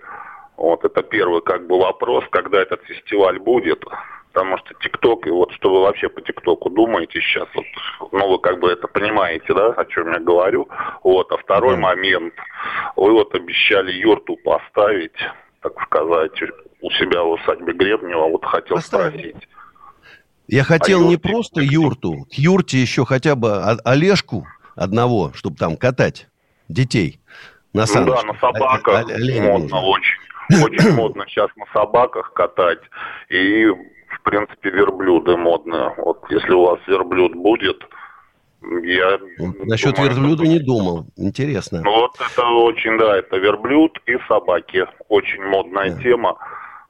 Вот 0.55 0.85
это 0.85 1.01
первый 1.01 1.41
как 1.41 1.67
бы 1.67 1.79
вопрос, 1.79 2.23
когда 2.31 2.61
этот 2.61 2.81
фестиваль 2.83 3.39
будет. 3.39 3.83
Потому 4.33 4.57
что 4.57 4.73
ТикТок, 4.81 5.27
и 5.27 5.29
вот 5.29 5.51
что 5.53 5.71
вы 5.71 5.81
вообще 5.81 6.09
по 6.09 6.19
ТикТоку 6.21 6.71
думаете 6.71 7.21
сейчас, 7.21 7.47
вот, 7.53 7.65
ну 8.11 8.31
вы 8.31 8.39
как 8.39 8.59
бы 8.59 8.71
это 8.71 8.87
понимаете, 8.87 9.53
да, 9.53 9.67
о 9.67 9.85
чем 9.85 10.11
я 10.11 10.19
говорю. 10.19 10.67
Вот, 11.03 11.31
а 11.31 11.37
второй 11.37 11.75
mm. 11.75 11.79
момент, 11.79 12.33
вы 12.95 13.11
вот 13.11 13.35
обещали 13.35 13.91
юрту 13.91 14.35
поставить, 14.43 15.15
так 15.61 15.79
сказать, 15.83 16.31
у 16.81 16.89
себя 16.91 17.21
в 17.21 17.31
усадьбе 17.31 17.73
Гребнева, 17.73 18.27
вот 18.27 18.43
хотел 18.43 18.77
Поставили. 18.77 19.29
спросить. 19.29 19.49
Я 20.47 20.63
хотел 20.63 21.01
а 21.01 21.03
не 21.03 21.11
юрте... 21.13 21.29
просто 21.29 21.61
юрту, 21.61 22.25
к 22.25 22.33
юрте 22.33 22.79
еще 22.79 23.05
хотя 23.05 23.35
бы 23.35 23.61
Олежку 23.85 24.47
одного, 24.75 25.31
чтобы 25.33 25.57
там 25.57 25.77
катать 25.77 26.27
детей 26.67 27.19
на 27.73 27.85
саночках. 27.85 28.25
Ну 28.25 28.33
да, 28.33 28.33
на 28.33 28.39
собаках 28.39 29.09
а, 29.09 29.13
а, 29.13 29.41
модно 29.41 29.81
очень. 29.81 30.23
Очень 30.61 30.91
модно 30.93 31.25
сейчас 31.27 31.49
на 31.55 31.65
собаках 31.73 32.33
катать. 32.33 32.81
И, 33.29 33.67
в 34.15 34.21
принципе, 34.21 34.69
верблюды 34.69 35.37
модные. 35.37 35.93
Вот 35.97 36.23
если 36.29 36.51
у 36.51 36.65
вас 36.65 36.79
верблюд 36.87 37.35
будет, 37.35 37.83
я 38.83 39.19
Насчет 39.65 39.95
думаю, 39.95 40.11
верблюда 40.11 40.43
не 40.43 40.59
думал. 40.59 41.05
Интересно. 41.17 41.81
Ну 41.83 41.91
вот 41.91 42.15
это 42.15 42.45
очень, 42.45 42.97
да, 42.97 43.17
это 43.17 43.37
верблюд 43.37 43.99
и 44.05 44.17
собаки. 44.27 44.85
Очень 45.09 45.43
модная 45.43 45.91
да. 45.91 46.01
тема 46.01 46.37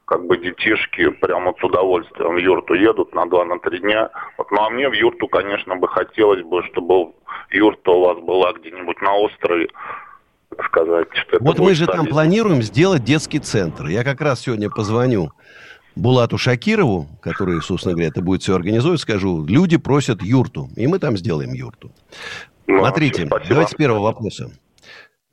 как 0.06 0.26
бы 0.28 0.38
детишки 0.38 1.10
прямо 1.10 1.54
с 1.60 1.64
удовольствием 1.64 2.36
в 2.36 2.38
юрту 2.38 2.74
едут 2.74 3.16
на 3.16 3.26
два, 3.26 3.46
на 3.46 3.58
три 3.60 3.80
дня. 3.80 4.10
Вот, 4.38 4.52
ну 4.52 4.62
а 4.62 4.70
мне 4.70 4.90
в 4.90 4.94
юрту, 4.94 5.28
конечно, 5.28 5.76
бы 5.76 5.88
хотелось 5.88 6.44
бы, 6.44 6.62
чтобы 6.64 7.14
юрта 7.52 7.92
у 7.92 8.02
вас 8.06 8.20
была 8.20 8.54
где-нибудь 8.54 9.02
на 9.02 9.16
острове, 9.16 9.70
так 10.50 10.66
сказать. 10.66 11.08
Вот 11.40 11.58
мы 11.58 11.74
же 11.74 11.88
там 11.88 12.06
планируем 12.06 12.62
сделать 12.62 13.04
детский 13.04 13.40
центр. 13.40 13.88
Я 13.88 14.04
как 14.04 14.22
раз 14.22 14.42
сегодня 14.42 14.70
позвоню 14.70 15.32
Булату 15.96 16.38
Шакирову, 16.38 17.08
который, 17.22 17.62
собственно 17.62 17.94
говоря, 17.94 18.08
это 18.10 18.22
будет 18.22 18.42
все 18.42 18.56
организовывать, 18.56 19.02
скажу, 19.02 19.46
люди 19.46 19.78
просят 19.78 20.22
юрту, 20.24 20.70
и 20.76 20.88
мы 20.88 21.00
там 21.00 21.18
сделаем 21.18 21.54
юрту. 21.54 21.92
Ну, 22.68 22.80
Смотрите, 22.80 23.28
спасибо. 23.28 23.50
давайте 23.50 23.72
с 23.72 23.76
первого 23.76 24.02
вопроса. 24.04 24.52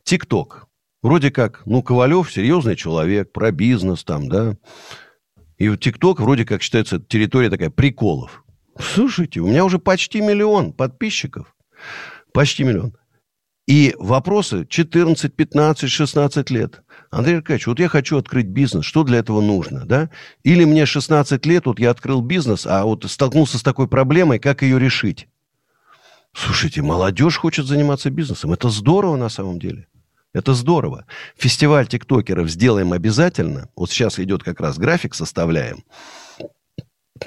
ТикТок. 0.04 0.66
Вроде 1.02 1.30
как, 1.30 1.62
ну, 1.64 1.82
Ковалев 1.82 2.30
серьезный 2.30 2.76
человек, 2.76 3.32
про 3.32 3.52
бизнес 3.52 4.04
там, 4.04 4.28
да. 4.28 4.56
И 5.56 5.74
ТикТок 5.76 6.20
вроде 6.20 6.44
как 6.44 6.62
считается 6.62 6.98
территория 6.98 7.48
такая 7.48 7.70
приколов. 7.70 8.44
Слушайте, 8.78 9.40
у 9.40 9.46
меня 9.46 9.64
уже 9.64 9.78
почти 9.78 10.20
миллион 10.20 10.72
подписчиков. 10.72 11.54
Почти 12.32 12.64
миллион. 12.64 12.94
И 13.70 13.94
вопросы 14.00 14.66
14, 14.68 15.32
15, 15.32 15.88
16 15.88 16.50
лет. 16.50 16.82
Андрей 17.12 17.36
Аркадьевич, 17.36 17.68
вот 17.68 17.78
я 17.78 17.86
хочу 17.86 18.18
открыть 18.18 18.46
бизнес, 18.46 18.84
что 18.84 19.04
для 19.04 19.18
этого 19.18 19.40
нужно, 19.40 19.86
да? 19.86 20.10
Или 20.42 20.64
мне 20.64 20.86
16 20.86 21.46
лет, 21.46 21.66
вот 21.66 21.78
я 21.78 21.90
открыл 21.90 22.20
бизнес, 22.20 22.66
а 22.66 22.82
вот 22.82 23.08
столкнулся 23.08 23.58
с 23.58 23.62
такой 23.62 23.86
проблемой, 23.86 24.40
как 24.40 24.62
ее 24.62 24.80
решить? 24.80 25.28
Слушайте, 26.32 26.82
молодежь 26.82 27.36
хочет 27.36 27.66
заниматься 27.66 28.10
бизнесом. 28.10 28.52
Это 28.52 28.70
здорово 28.70 29.14
на 29.14 29.28
самом 29.28 29.60
деле. 29.60 29.86
Это 30.32 30.52
здорово. 30.54 31.06
Фестиваль 31.36 31.86
тиктокеров 31.86 32.50
сделаем 32.50 32.92
обязательно. 32.92 33.68
Вот 33.76 33.92
сейчас 33.92 34.18
идет 34.18 34.42
как 34.42 34.58
раз 34.58 34.78
график, 34.78 35.14
составляем. 35.14 35.84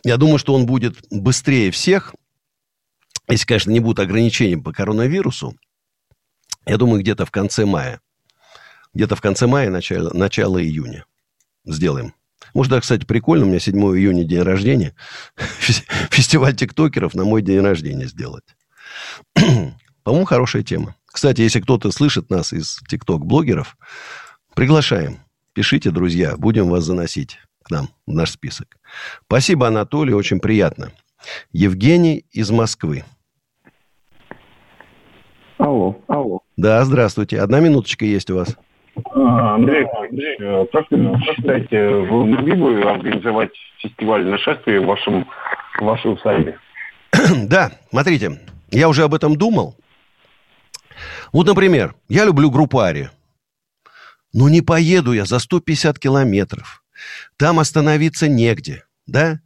Я 0.03 0.17
думаю, 0.17 0.39
что 0.39 0.53
он 0.53 0.65
будет 0.65 0.97
быстрее 1.09 1.71
всех, 1.71 2.13
если, 3.29 3.45
конечно, 3.45 3.71
не 3.71 3.79
будут 3.79 3.99
ограничений 3.99 4.57
по 4.57 4.73
коронавирусу. 4.73 5.55
Я 6.65 6.77
думаю, 6.77 7.01
где-то 7.01 7.25
в 7.25 7.31
конце 7.31 7.65
мая. 7.65 7.99
Где-то 8.93 9.15
в 9.15 9.21
конце 9.21 9.47
мая, 9.47 9.69
начало, 9.69 10.11
начало 10.13 10.63
июня. 10.63 11.05
Сделаем. 11.65 12.13
Может, 12.53 12.71
да, 12.71 12.81
кстати, 12.81 13.05
прикольно, 13.05 13.45
у 13.45 13.49
меня 13.49 13.59
7 13.59 13.75
июня 13.97 14.23
день 14.23 14.41
рождения. 14.41 14.95
Фестиваль 15.35 16.55
тиктокеров 16.55 17.15
на 17.15 17.23
мой 17.23 17.41
день 17.41 17.61
рождения 17.61 18.07
сделать. 18.07 18.43
По-моему, 20.03 20.25
хорошая 20.25 20.63
тема. 20.63 20.95
Кстати, 21.05 21.41
если 21.41 21.61
кто-то 21.61 21.91
слышит 21.91 22.29
нас 22.29 22.53
из 22.53 22.79
тикток-блогеров, 22.87 23.77
приглашаем. 24.55 25.19
Пишите, 25.53 25.91
друзья, 25.91 26.35
будем 26.37 26.69
вас 26.69 26.83
заносить 26.83 27.37
к 27.63 27.71
нам 27.71 27.89
в 28.05 28.13
наш 28.13 28.31
список. 28.31 28.77
Спасибо, 29.25 29.67
Анатолий, 29.67 30.13
очень 30.13 30.39
приятно. 30.39 30.91
Евгений 31.51 32.25
из 32.31 32.49
Москвы. 32.51 33.05
Алло, 35.63 35.95
алло. 36.07 36.41
Да, 36.57 36.83
здравствуйте. 36.83 37.39
Одна 37.39 37.61
минуточка 37.61 38.03
есть 38.03 38.29
у 38.29 38.35
вас. 38.35 38.57
А, 39.13 39.55
Андрей, 39.55 39.85
Андрей, 39.85 40.35
э, 40.37 40.65
как 40.73 40.91
вы 40.91 41.17
считаете, 41.21 41.87
вы 41.87 42.25
могли 42.25 42.51
бы 42.51 42.81
организовать 42.81 43.51
фестиваль 43.79 44.25
нашествия 44.25 44.81
в 44.81 44.85
вашем 44.85 45.25
в 45.79 45.85
вашей 45.85 46.11
усадьбе? 46.13 46.59
Да, 47.47 47.71
смотрите, 47.89 48.41
я 48.71 48.89
уже 48.89 49.03
об 49.03 49.13
этом 49.13 49.37
думал. 49.37 49.77
Вот, 51.31 51.47
например, 51.47 51.95
я 52.09 52.25
люблю 52.25 52.51
группу 52.51 52.79
Ари. 52.79 53.09
Но 54.33 54.49
не 54.49 54.59
поеду 54.59 55.13
я 55.13 55.23
за 55.23 55.39
150 55.39 55.97
километров. 55.97 56.83
Там 57.37 57.57
остановиться 57.57 58.27
негде, 58.27 58.83
да? 59.07 59.39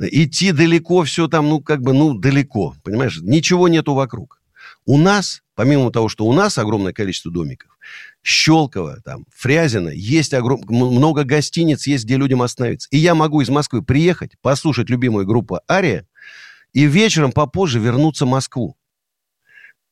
Идти 0.00 0.52
далеко, 0.52 1.02
все 1.02 1.28
там, 1.28 1.50
ну, 1.50 1.60
как 1.60 1.82
бы, 1.82 1.92
ну, 1.92 2.14
далеко, 2.14 2.76
понимаешь? 2.82 3.18
Ничего 3.20 3.68
нету 3.68 3.92
вокруг. 3.92 4.39
У 4.86 4.98
нас, 4.98 5.42
помимо 5.54 5.90
того, 5.90 6.08
что 6.08 6.24
у 6.26 6.32
нас 6.32 6.58
огромное 6.58 6.92
количество 6.92 7.30
домиков, 7.30 7.78
Щелково, 8.22 9.00
там, 9.02 9.24
Фрязино, 9.34 9.88
есть 9.88 10.34
огром... 10.34 10.60
много 10.68 11.24
гостиниц, 11.24 11.86
есть 11.86 12.04
где 12.04 12.16
людям 12.16 12.42
остановиться. 12.42 12.88
И 12.90 12.98
я 12.98 13.14
могу 13.14 13.40
из 13.40 13.48
Москвы 13.48 13.82
приехать, 13.82 14.32
послушать 14.42 14.90
любимую 14.90 15.26
группу 15.26 15.60
Ария, 15.70 16.06
и 16.72 16.84
вечером 16.84 17.32
попозже 17.32 17.78
вернуться 17.78 18.26
в 18.26 18.28
Москву 18.28 18.76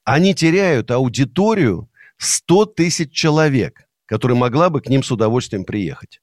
они 0.09 0.35
теряют 0.35 0.90
аудиторию 0.90 1.90
100 2.16 2.64
тысяч 2.66 3.12
человек, 3.12 3.87
которая 4.07 4.38
могла 4.38 4.70
бы 4.70 4.81
к 4.81 4.88
ним 4.88 5.03
с 5.03 5.11
удовольствием 5.11 5.64
приехать. 5.64 6.22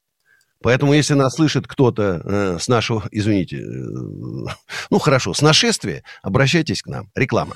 Поэтому, 0.63 0.93
если 0.93 1.13
нас 1.13 1.35
слышит 1.35 1.67
кто-то 1.67 2.21
э, 2.23 2.57
с 2.59 2.67
нашего, 2.67 3.07
извините, 3.11 3.57
э, 3.57 3.61
ну 4.89 4.97
хорошо, 4.97 5.35
с 5.35 5.41
нашествия, 5.43 6.03
обращайтесь 6.23 6.81
к 6.81 6.87
нам. 6.87 7.11
Реклама. 7.13 7.55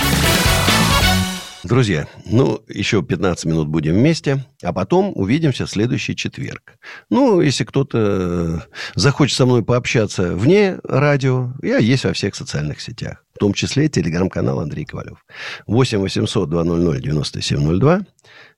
Друзья, 1.71 2.05
ну, 2.29 2.59
еще 2.67 3.01
15 3.01 3.45
минут 3.45 3.69
будем 3.69 3.93
вместе, 3.93 4.39
а 4.61 4.73
потом 4.73 5.13
увидимся 5.15 5.65
в 5.65 5.69
следующий 5.69 6.17
четверг. 6.17 6.73
Ну, 7.09 7.39
если 7.39 7.63
кто-то 7.63 8.65
захочет 8.95 9.37
со 9.37 9.45
мной 9.45 9.63
пообщаться 9.63 10.35
вне 10.35 10.79
радио, 10.83 11.53
я 11.61 11.77
есть 11.77 12.03
во 12.03 12.11
всех 12.11 12.35
социальных 12.35 12.81
сетях, 12.81 13.23
в 13.33 13.39
том 13.39 13.53
числе 13.53 13.87
телеграм-канал 13.87 14.59
Андрей 14.59 14.83
Ковалев. 14.83 15.23
8 15.65 15.99
800 15.99 16.49
200 16.49 17.03
9702. 17.03 18.01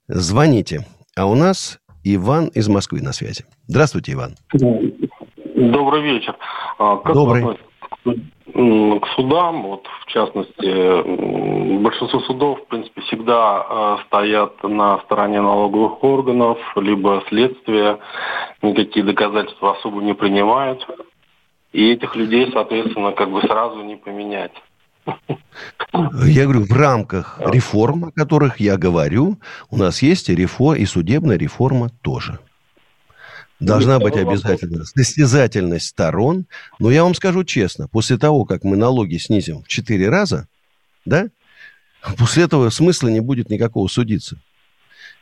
Звоните. 0.07 0.87
А 1.15 1.27
у 1.27 1.35
нас 1.35 1.77
Иван 2.03 2.47
из 2.47 2.67
Москвы 2.67 3.03
на 3.03 3.13
связи. 3.13 3.45
Здравствуйте, 3.67 4.13
Иван. 4.13 4.37
Добрый 4.53 6.01
вечер. 6.01 6.35
А, 6.79 6.97
Как 6.97 7.13
Добрый. 7.13 7.43
вы 7.43 7.57
к 8.05 9.07
судам, 9.15 9.63
вот 9.63 9.87
в 10.01 10.05
частности, 10.07 11.79
большинство 11.79 12.19
судов, 12.21 12.59
в 12.59 12.67
принципе, 12.67 13.01
всегда 13.01 13.65
э, 13.67 13.97
стоят 14.07 14.61
на 14.63 14.99
стороне 14.99 15.41
налоговых 15.41 16.03
органов, 16.03 16.57
либо 16.75 17.23
следствия, 17.29 17.99
никакие 18.61 19.05
доказательства 19.05 19.77
особо 19.77 20.01
не 20.01 20.13
принимают. 20.13 20.85
И 21.71 21.91
этих 21.91 22.15
людей, 22.15 22.49
соответственно, 22.51 23.13
как 23.13 23.31
бы 23.31 23.41
сразу 23.41 23.81
не 23.81 23.95
поменять. 23.95 24.53
Я 26.25 26.43
говорю, 26.43 26.65
в 26.65 26.71
рамках 26.71 27.39
реформ, 27.43 28.05
о 28.05 28.11
которых 28.11 28.59
я 28.59 28.77
говорю, 28.77 29.37
у 29.69 29.77
нас 29.77 30.01
есть 30.01 30.29
и 30.29 30.35
реформа, 30.35 30.77
и 30.77 30.85
судебная 30.85 31.37
реформа 31.37 31.89
тоже. 32.01 32.39
Должна 33.59 33.99
быть 33.99 34.15
обязательно 34.15 34.83
состязательность 34.85 35.87
сторон. 35.87 36.45
Но 36.79 36.91
я 36.91 37.03
вам 37.03 37.13
скажу 37.15 37.43
честно, 37.43 37.87
после 37.87 38.17
того, 38.17 38.45
как 38.45 38.63
мы 38.63 38.75
налоги 38.75 39.17
снизим 39.17 39.63
в 39.63 39.67
4 39.67 40.09
раза, 40.09 40.47
да, 41.05 41.27
после 42.17 42.43
этого 42.43 42.69
смысла 42.69 43.07
не 43.07 43.21
будет 43.21 43.49
никакого 43.49 43.87
судиться. 43.87 44.37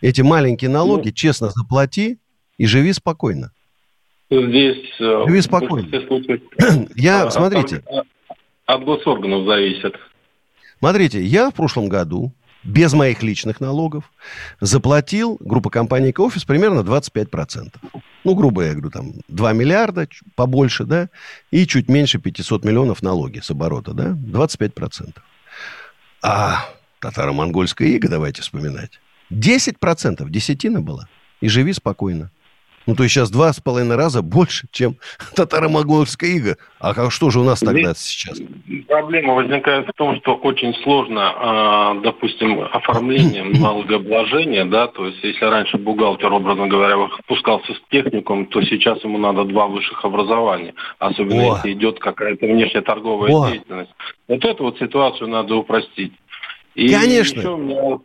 Эти 0.02 0.22
маленькие 0.22 0.70
налоги 0.72 1.12
честно 1.12 1.50
заплати 1.50 2.18
и 2.58 2.66
живи 2.66 2.94
спокойно. 2.94 3.52
Здесь 4.32 4.90
э, 5.00 5.24
Живи 5.28 5.42
спокойно. 5.42 5.90
случаев, 6.08 6.42
Я, 6.96 7.26
э, 7.26 7.32
смотрите, 7.32 7.84
от- 7.86 8.08
от 8.66 8.84
госорганов 8.86 9.46
зависит. 9.46 9.94
Смотрите, 10.80 11.22
я 11.22 11.52
в 11.52 11.54
прошлом 11.54 11.90
году 11.90 12.32
без 12.64 12.94
моих 12.94 13.24
личных 13.24 13.60
налогов 13.60 14.12
заплатил 14.60 15.38
группа 15.40 15.70
компаний 15.70 16.12
«Экоофис» 16.12 16.46
примерно 16.46 16.82
25%. 16.82 17.74
Ну, 18.24 18.36
грубо 18.36 18.64
я 18.64 18.74
говорю, 18.74 18.92
там 18.92 19.14
2 19.28 19.54
миллиарда, 19.54 20.08
побольше, 20.36 20.86
да, 20.86 21.10
и 21.50 21.66
чуть 21.66 21.90
меньше 21.90 22.20
500 22.20 22.64
миллионов 22.64 23.02
налоги 23.02 23.40
с 23.40 23.50
оборота, 23.50 23.94
да, 23.94 24.10
25%. 24.10 25.16
А 26.22 26.66
татаро-монгольская 27.00 27.88
ига, 27.88 28.10
давайте 28.10 28.44
вспоминать, 28.44 29.00
10%, 29.32 30.30
десятина 30.30 30.82
была, 30.82 31.08
и 31.40 31.48
живи 31.48 31.74
спокойно. 31.74 32.30
Ну, 32.88 32.96
то 32.96 33.04
есть 33.04 33.14
сейчас 33.14 33.30
два 33.30 33.54
с 33.54 33.60
половиной 33.60 33.96
раза 33.96 34.22
больше, 34.22 34.68
чем 34.72 34.98
татаро-монгольская 35.36 36.30
ига. 36.32 36.58
А 36.80 36.94
как, 36.94 37.12
что 37.12 37.30
же 37.30 37.40
у 37.40 37.44
нас 37.44 37.60
тогда 37.60 37.94
сейчас? 37.94 38.40
Проблема 38.88 39.36
возникает 39.36 39.88
в 39.88 39.94
том, 39.94 40.18
что 40.18 40.36
очень 40.36 40.74
сложно, 40.84 41.34
а, 41.36 41.94
допустим, 42.02 42.62
оформлением 42.62 43.52
налогообложения, 43.62 44.66
да, 44.66 44.88
то 44.88 45.06
есть 45.06 45.24
если 45.24 45.46
раньше 45.46 45.78
бухгалтер, 45.78 46.32
образно 46.34 46.68
говоря, 46.68 46.96
спускался 47.24 47.74
с 47.74 47.82
техникум, 47.92 48.48
то 48.48 48.62
сейчас 48.64 49.04
ему 49.04 49.18
надо 49.18 49.44
два 49.44 49.68
высших 49.68 50.04
образования, 50.04 50.74
особенно 51.00 51.42
О. 51.42 51.56
если 51.56 51.74
идет 51.74 52.00
какая-то 52.00 52.46
внешняя 52.48 52.82
торговая 52.82 53.32
О. 53.32 53.50
деятельность. 53.50 53.92
Вот 54.28 54.44
эту 54.44 54.64
вот 54.64 54.80
ситуацию 54.80 55.30
надо 55.30 55.56
упростить. 55.56 56.14
И 56.74 56.88
Конечно. 56.88 57.40
еще 57.40 57.50
у 57.50 57.58
меня 57.58 58.00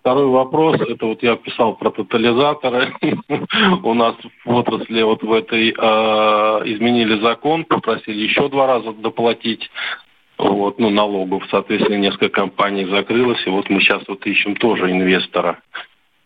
Второй 0.00 0.26
вопрос, 0.26 0.80
это 0.80 1.04
вот 1.04 1.22
я 1.22 1.36
писал 1.36 1.74
про 1.74 1.90
тотализаторы. 1.90 2.94
У 3.82 3.94
нас 3.94 4.14
в 4.46 4.54
отрасли 4.54 5.02
вот 5.02 5.22
в 5.22 5.30
этой 5.30 5.70
э, 5.70 5.72
изменили 5.74 7.20
закон, 7.20 7.64
попросили 7.64 8.22
еще 8.22 8.48
два 8.48 8.66
раза 8.66 8.92
доплатить 8.92 9.70
вот, 10.38 10.78
ну, 10.78 10.88
налогов. 10.88 11.44
Соответственно, 11.50 11.96
несколько 11.96 12.30
компаний 12.30 12.86
закрылось, 12.86 13.46
и 13.46 13.50
вот 13.50 13.68
мы 13.68 13.80
сейчас 13.80 14.02
вот 14.08 14.24
ищем 14.26 14.56
тоже 14.56 14.90
инвестора. 14.90 15.60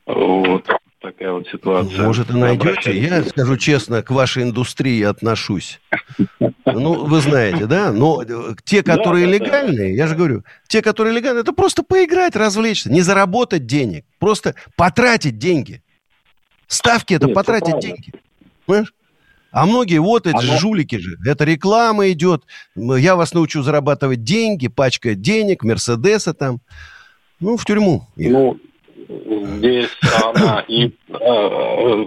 Вот 0.07 0.71
такая 1.05 1.33
вот 1.33 1.47
ситуация. 1.49 2.03
Может, 2.03 2.31
и 2.31 2.33
найдете. 2.33 2.99
Я, 2.99 3.23
скажу 3.25 3.57
честно, 3.57 4.03
к 4.03 4.11
вашей 4.11 4.43
индустрии 4.43 5.03
отношусь. 5.03 5.81
Ну, 6.65 7.05
вы 7.05 7.21
знаете, 7.21 7.67
да? 7.67 7.93
Но 7.93 8.23
э, 8.27 8.55
те, 8.65 8.83
которые 8.83 9.27
Да, 9.27 9.33
да, 9.33 9.39
да. 9.39 9.45
легальные, 9.45 9.95
я 9.97 10.07
же 10.07 10.17
говорю, 10.17 10.45
те, 10.67 10.81
которые 10.83 11.15
легальные, 11.15 11.43
это 11.43 11.53
просто 11.53 11.83
поиграть, 11.83 12.35
развлечься, 12.37 12.91
не 12.91 13.03
заработать 13.03 13.67
денег, 13.67 14.05
просто 14.19 14.55
потратить 14.77 15.39
деньги. 15.39 15.83
Ставки 16.67 17.13
это 17.15 17.27
Нет, 17.27 17.35
потратить 17.35 17.79
деньги. 17.81 18.13
Понимаешь? 18.67 18.95
А 19.53 19.67
многие, 19.67 19.99
вот 20.01 20.27
эти 20.27 20.35
Оно- 20.37 20.59
жулики 20.59 20.97
же, 20.97 21.17
это 21.25 21.45
реклама 21.45 22.11
идет, 22.11 22.43
я 22.75 23.15
вас 23.15 23.35
научу 23.35 23.63
зарабатывать 23.63 24.25
деньги, 24.25 24.67
пачка 24.69 25.15
денег, 25.15 25.63
Мерседеса 25.63 26.35
там. 26.35 26.61
Ну, 27.41 27.57
в 27.57 27.65
тюрьму. 27.65 28.09
их. 28.17 28.33
Ну, 28.33 28.59
здесь 29.09 29.89
она 30.23 30.65
и 30.69 30.87
э, 31.09 32.05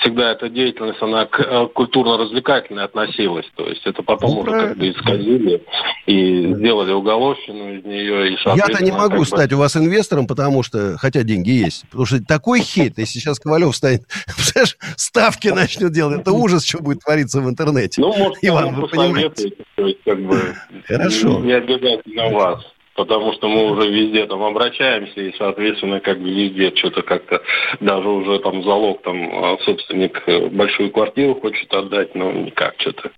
всегда 0.00 0.32
эта 0.32 0.48
деятельность, 0.48 1.00
она 1.02 1.26
к 1.26 1.40
э, 1.40 1.66
культурно-развлекательной 1.74 2.84
относилась. 2.84 3.46
То 3.56 3.66
есть 3.68 3.82
это 3.86 4.02
потом 4.02 4.30
Ну, 4.34 4.40
уже 4.40 4.50
как 4.50 4.76
бы 4.78 4.90
исказили 4.90 5.62
и 6.06 6.54
сделали 6.54 6.92
уголовщину 6.92 7.74
из 7.78 7.84
нее. 7.84 8.32
И, 8.32 8.38
Я-то 8.56 8.82
не 8.84 8.92
могу 8.92 9.10
как 9.10 9.18
бы- 9.18 9.26
стать 9.26 9.52
у 9.52 9.58
вас 9.58 9.76
инвестором, 9.76 10.26
потому 10.26 10.62
что, 10.62 10.96
хотя 10.98 11.22
деньги 11.22 11.50
есть, 11.50 11.84
потому 11.86 12.06
что 12.06 12.22
такой 12.24 12.60
хейт, 12.60 12.98
если 12.98 13.18
сейчас 13.18 13.38
Ковалев 13.38 13.74
станет, 13.74 14.02
ставки 14.96 15.48
начнет 15.48 15.92
делать, 15.92 16.20
это 16.20 16.32
ужас, 16.32 16.64
что 16.64 16.82
будет 16.82 17.00
твориться 17.00 17.40
в 17.40 17.48
интернете. 17.48 18.00
Ну, 18.00 18.08
может, 18.16 18.38
Иван, 18.42 18.74
вы 18.74 18.88
понимаете. 18.88 19.52
есть, 19.78 19.98
как 20.04 20.20
бы, 20.22 20.54
Хорошо. 20.86 21.38
не 21.40 21.52
обязательно 21.52 22.28
вас. 22.30 22.64
Потому 23.00 23.32
что 23.32 23.48
мы 23.48 23.70
уже 23.70 23.88
везде 23.88 24.26
там 24.26 24.42
обращаемся, 24.42 25.18
и, 25.22 25.34
соответственно, 25.38 26.00
как 26.00 26.20
бы 26.20 26.28
везде 26.28 26.70
что-то 26.76 27.00
как-то, 27.00 27.40
даже 27.80 28.06
уже 28.06 28.38
там 28.40 28.62
залог, 28.62 29.00
там, 29.00 29.16
а, 29.42 29.56
собственник 29.64 30.22
э, 30.26 30.48
большую 30.50 30.90
квартиру 30.90 31.40
хочет 31.40 31.72
отдать, 31.72 32.14
но 32.14 32.30
никак 32.30 32.74
что-то. 32.76 33.10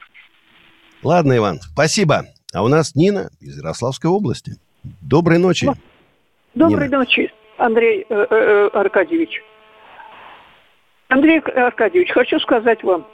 Ладно, 1.03 1.37
Иван, 1.37 1.59
спасибо. 1.63 2.27
А 2.55 2.63
у 2.63 2.69
нас 2.69 2.95
Нина 2.95 3.31
из 3.41 3.59
Ярославской 3.59 4.09
области. 4.09 4.53
Доброй 5.01 5.39
ночи. 5.39 5.67
Доброй 6.55 6.87
Нина. 6.87 6.99
ночи, 6.99 7.33
Андрей 7.57 8.07
э, 8.09 8.27
э, 8.31 8.69
Аркадьевич. 8.75 9.43
Андрей 11.09 11.41
Аркадьевич, 11.41 12.13
хочу 12.13 12.39
сказать 12.39 12.85
вам, 12.85 13.05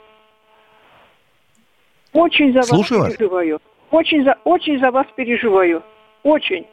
очень 2.13 2.53
за 2.53 2.61
Слушаю 2.61 2.99
вас 2.99 3.07
вас. 3.07 3.17
переживаю. 3.17 3.59
Очень 3.89 4.23
за, 4.23 4.37
очень 4.43 4.79
за 4.79 4.91
вас 4.91 5.07
переживаю. 5.15 5.81
Очень. 6.23 6.67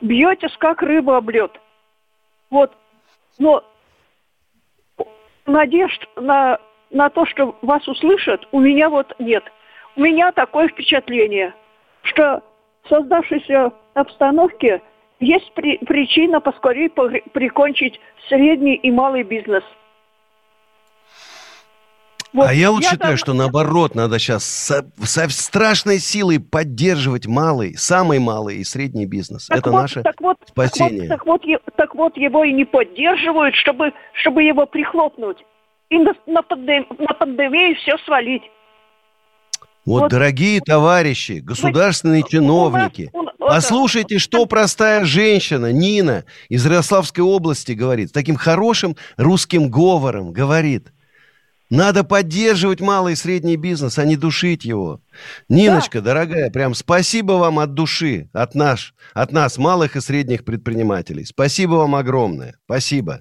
Бьетесь, 0.00 0.56
как 0.58 0.82
рыба 0.82 1.16
об 1.18 1.30
лед. 1.30 1.60
Вот. 2.50 2.76
Но 3.38 3.64
надежд 5.46 6.08
на, 6.16 6.58
на 6.90 7.08
то, 7.10 7.24
что 7.26 7.56
вас 7.62 7.86
услышат, 7.86 8.46
у 8.52 8.60
меня 8.60 8.88
вот 8.88 9.14
нет. 9.18 9.44
У 9.96 10.00
меня 10.00 10.32
такое 10.32 10.68
впечатление, 10.68 11.54
что 12.02 12.42
в 12.82 12.88
создавшейся 12.88 13.72
обстановке 13.94 14.82
есть 15.20 15.52
при- 15.54 15.78
причина 15.78 16.40
поскорее 16.40 16.90
прикончить 16.90 18.00
средний 18.28 18.74
и 18.74 18.90
малый 18.90 19.22
бизнес. 19.22 19.62
Вот 22.32 22.48
а 22.48 22.54
я 22.54 22.70
вот 22.70 22.82
я 22.82 22.90
считаю, 22.90 23.12
там- 23.12 23.16
что 23.18 23.34
наоборот, 23.34 23.94
надо 23.94 24.18
сейчас 24.18 24.44
со, 24.44 24.86
со 25.02 25.28
страшной 25.28 25.98
силой 25.98 26.40
поддерживать 26.40 27.26
малый, 27.26 27.76
самый 27.76 28.18
малый 28.20 28.56
и 28.56 28.64
средний 28.64 29.04
бизнес. 29.04 29.46
Так 29.48 29.58
Это 29.58 29.70
вот, 29.70 29.80
наше 29.82 30.02
так 30.02 30.20
вот, 30.20 30.38
спасение. 30.48 31.08
Так 31.08 31.26
вот, 31.26 31.42
так 31.42 31.50
вот, 31.50 31.76
так 31.76 31.94
вот 31.94 32.16
его 32.16 32.44
и 32.44 32.52
не 32.52 32.64
поддерживают, 32.64 33.54
чтобы, 33.54 33.92
чтобы 34.14 34.42
его 34.44 34.64
прихлопнуть. 34.64 35.38
и 35.90 35.98
на, 35.98 36.14
на, 36.26 36.42
пандем, 36.42 36.86
на 36.98 37.12
пандемию 37.12 37.76
все 37.76 37.98
свалить. 38.06 38.42
Вот, 39.84 40.02
вот, 40.02 40.10
дорогие 40.10 40.60
товарищи, 40.60 41.40
государственные 41.42 42.22
чиновники, 42.22 43.10
у 43.12 43.22
нас, 43.22 43.34
у, 43.38 43.46
послушайте, 43.46 44.18
что 44.18 44.46
простая 44.46 45.04
женщина 45.04 45.72
Нина 45.72 46.24
из 46.48 46.64
Ярославской 46.64 47.24
области 47.24 47.72
говорит, 47.72 48.10
с 48.10 48.12
таким 48.12 48.36
хорошим 48.36 48.96
русским 49.16 49.68
говором 49.68 50.32
говорит. 50.32 50.92
Надо 51.72 52.04
поддерживать 52.04 52.82
малый 52.82 53.14
и 53.14 53.16
средний 53.16 53.56
бизнес, 53.56 53.98
а 53.98 54.04
не 54.04 54.16
душить 54.16 54.62
его. 54.66 55.00
Ниночка, 55.48 56.02
да. 56.02 56.12
дорогая, 56.12 56.50
прям 56.50 56.74
спасибо 56.74 57.32
вам 57.32 57.58
от 57.58 57.72
души, 57.72 58.28
от, 58.34 58.54
наш, 58.54 58.94
от 59.14 59.32
нас, 59.32 59.56
малых 59.56 59.96
и 59.96 60.00
средних 60.00 60.44
предпринимателей. 60.44 61.24
Спасибо 61.24 61.76
вам 61.76 61.94
огромное. 61.94 62.56
Спасибо. 62.66 63.20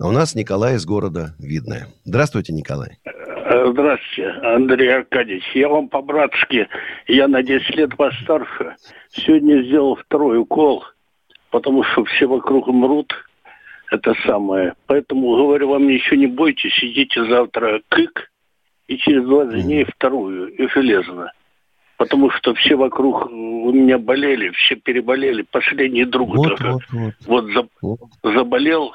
А 0.00 0.06
у 0.06 0.12
нас 0.12 0.36
Николай 0.36 0.76
из 0.76 0.86
города 0.86 1.34
Видное. 1.40 1.88
Здравствуйте, 2.04 2.52
Николай. 2.52 3.00
Э, 3.04 3.72
здравствуйте, 3.72 4.28
Андрей 4.44 4.94
Аркадьевич. 4.94 5.42
Я 5.54 5.68
вам 5.68 5.88
по-братски, 5.88 6.68
я 7.08 7.26
на 7.26 7.42
10 7.42 7.74
лет 7.74 7.96
постарше. 7.96 8.76
Сегодня 9.10 9.64
сделал 9.64 9.96
второй 9.96 10.38
укол, 10.38 10.84
потому 11.50 11.82
что 11.82 12.04
все 12.04 12.26
вокруг 12.28 12.68
мрут. 12.68 13.12
Это 13.90 14.14
самое. 14.26 14.74
Поэтому 14.86 15.36
говорю 15.36 15.68
вам, 15.68 15.88
еще 15.88 16.16
не 16.16 16.26
бойтесь, 16.26 16.78
идите 16.82 17.24
завтра 17.26 17.80
кык, 17.88 18.30
и 18.88 18.98
через 18.98 19.24
20 19.24 19.64
дней 19.64 19.84
вторую, 19.84 20.48
и 20.48 20.68
железно. 20.68 21.32
Потому 21.96 22.30
что 22.30 22.54
все 22.54 22.74
вокруг 22.74 23.26
у 23.30 23.72
меня 23.72 23.98
болели, 23.98 24.50
все 24.50 24.74
переболели. 24.76 25.42
Последний 25.42 26.04
друг 26.04 26.34
вот, 26.34 26.60
вот, 26.60 26.82
вот. 26.90 27.14
вот, 27.26 27.44
за, 27.52 27.68
вот. 27.80 28.00
заболел. 28.22 28.92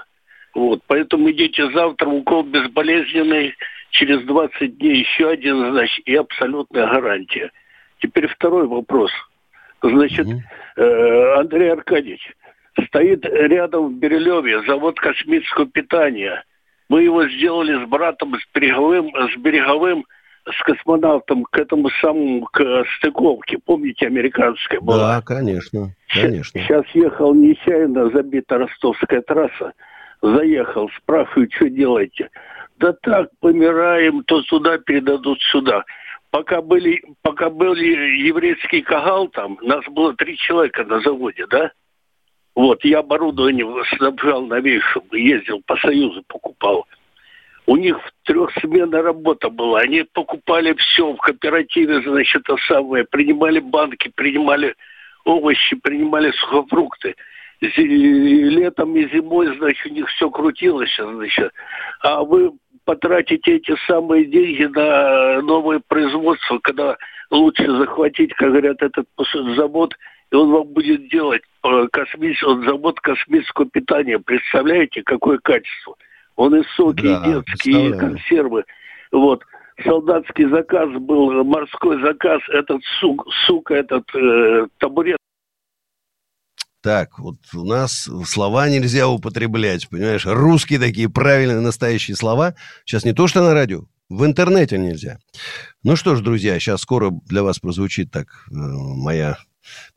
Вот, 0.53 0.81
поэтому 0.87 1.31
идите 1.31 1.71
завтра, 1.71 2.09
укол 2.09 2.43
безболезненный 2.43 3.53
через 3.91 4.21
20 4.25 4.77
дней 4.77 4.99
еще 4.99 5.29
один, 5.29 5.71
значит, 5.71 6.05
и 6.07 6.15
абсолютная 6.15 6.87
гарантия. 6.87 7.51
Теперь 7.99 8.27
второй 8.27 8.67
вопрос. 8.67 9.11
Значит, 9.81 10.27
э, 10.75 11.33
Андрей 11.37 11.71
Аркадьевич, 11.71 12.33
стоит 12.87 13.25
рядом 13.25 13.89
в 13.89 13.99
Берилеве 13.99 14.63
завод 14.65 14.99
космического 14.99 15.67
питания. 15.67 16.43
Мы 16.89 17.03
его 17.03 17.27
сделали 17.27 17.83
с 17.83 17.87
братом, 17.87 18.35
с 18.35 18.43
береговым, 18.53 19.11
с 19.15 19.37
береговым, 19.37 20.05
с 20.45 20.63
космонавтом 20.63 21.43
к 21.43 21.57
этому 21.57 21.89
самому, 22.01 22.45
к 22.51 22.85
стыковке. 22.97 23.59
Помните, 23.63 24.07
американская 24.07 24.79
была? 24.79 25.15
Да, 25.15 25.21
конечно, 25.21 25.93
конечно. 26.07 26.59
Сейчас 26.61 26.85
ехал 26.93 27.33
нечаянно, 27.35 28.09
забита 28.09 28.57
ростовская 28.57 29.21
трасса. 29.21 29.73
Заехал, 30.21 30.89
спрашиваю, 30.97 31.49
что 31.51 31.69
делаете? 31.69 32.29
Да 32.77 32.93
так, 32.93 33.29
помираем, 33.39 34.23
то 34.23 34.41
сюда 34.43 34.77
передадут 34.77 35.39
сюда. 35.51 35.83
Пока 36.31 36.61
были, 36.61 37.03
пока 37.21 37.49
были 37.49 38.25
еврейский 38.27 38.81
кагал 38.81 39.27
там, 39.29 39.57
нас 39.61 39.83
было 39.89 40.13
три 40.15 40.37
человека 40.37 40.83
на 40.83 41.01
заводе, 41.01 41.45
да? 41.47 41.71
Вот, 42.59 42.83
я 42.83 42.99
оборудование 42.99 43.65
снабжал 43.95 44.45
новейшим, 44.45 45.03
ездил 45.13 45.61
по 45.65 45.77
Союзу, 45.77 46.21
покупал. 46.27 46.85
У 47.65 47.77
них 47.77 47.97
трехсменная 48.25 49.01
работа 49.01 49.49
была. 49.49 49.79
Они 49.79 50.03
покупали 50.03 50.73
все 50.73 51.13
в 51.13 51.17
кооперативе, 51.19 52.01
значит, 52.01 52.41
это 52.41 52.57
самое. 52.67 53.05
Принимали 53.05 53.59
банки, 53.59 54.11
принимали 54.13 54.75
овощи, 55.23 55.77
принимали 55.77 56.31
сухофрукты. 56.31 57.15
Летом 57.61 58.93
и 58.97 59.07
зимой, 59.07 59.55
значит, 59.57 59.85
у 59.85 59.93
них 59.93 60.09
все 60.09 60.29
крутилось, 60.29 60.93
значит. 60.97 61.53
А 62.01 62.25
вы 62.25 62.51
потратите 62.83 63.55
эти 63.55 63.73
самые 63.87 64.25
деньги 64.25 64.65
на 64.65 65.41
новое 65.43 65.79
производство, 65.87 66.59
когда 66.59 66.97
лучше 67.31 67.71
захватить, 67.71 68.33
как 68.33 68.49
говорят, 68.49 68.81
этот 68.81 69.07
завод, 69.55 69.93
и 70.31 70.35
он 70.35 70.51
вам 70.51 70.67
будет 70.67 71.09
делать 71.09 71.41
э, 71.63 71.87
космический, 71.91 72.65
завод 72.65 72.99
космического 72.99 73.67
питания. 73.69 74.19
Представляете, 74.19 75.01
какое 75.03 75.39
качество? 75.39 75.95
Он 76.35 76.55
и 76.55 76.63
соки, 76.75 77.03
да, 77.03 77.23
и 77.25 77.33
детские, 77.33 77.89
и 77.89 77.97
консервы. 77.97 78.63
Вот. 79.11 79.43
Солдатский 79.83 80.49
заказ 80.49 80.89
был, 80.99 81.43
морской 81.43 82.01
заказ, 82.01 82.41
этот 82.49 82.81
сук, 82.99 83.25
сука, 83.45 83.75
этот 83.75 84.03
э, 84.13 84.67
табурет 84.77 85.17
так, 86.81 87.19
вот 87.19 87.35
у 87.53 87.65
нас 87.65 88.09
слова 88.23 88.69
нельзя 88.69 89.09
употреблять, 89.09 89.89
понимаешь? 89.89 90.25
Русские 90.25 90.79
такие 90.79 91.09
правильные, 91.09 91.59
настоящие 91.59 92.15
слова. 92.15 92.55
Сейчас 92.85 93.03
не 93.03 93.11
то, 93.11 93.27
что 93.27 93.43
на 93.43 93.53
радио, 93.53 93.83
в 94.07 94.23
интернете 94.25 94.77
нельзя. 94.77 95.19
Ну 95.83 95.97
что 95.97 96.15
ж, 96.15 96.21
друзья, 96.21 96.57
сейчас 96.57 96.79
скоро 96.79 97.11
для 97.25 97.43
вас 97.43 97.59
прозвучит 97.59 98.11
так 98.11 98.27
э, 98.49 98.53
моя 98.53 99.37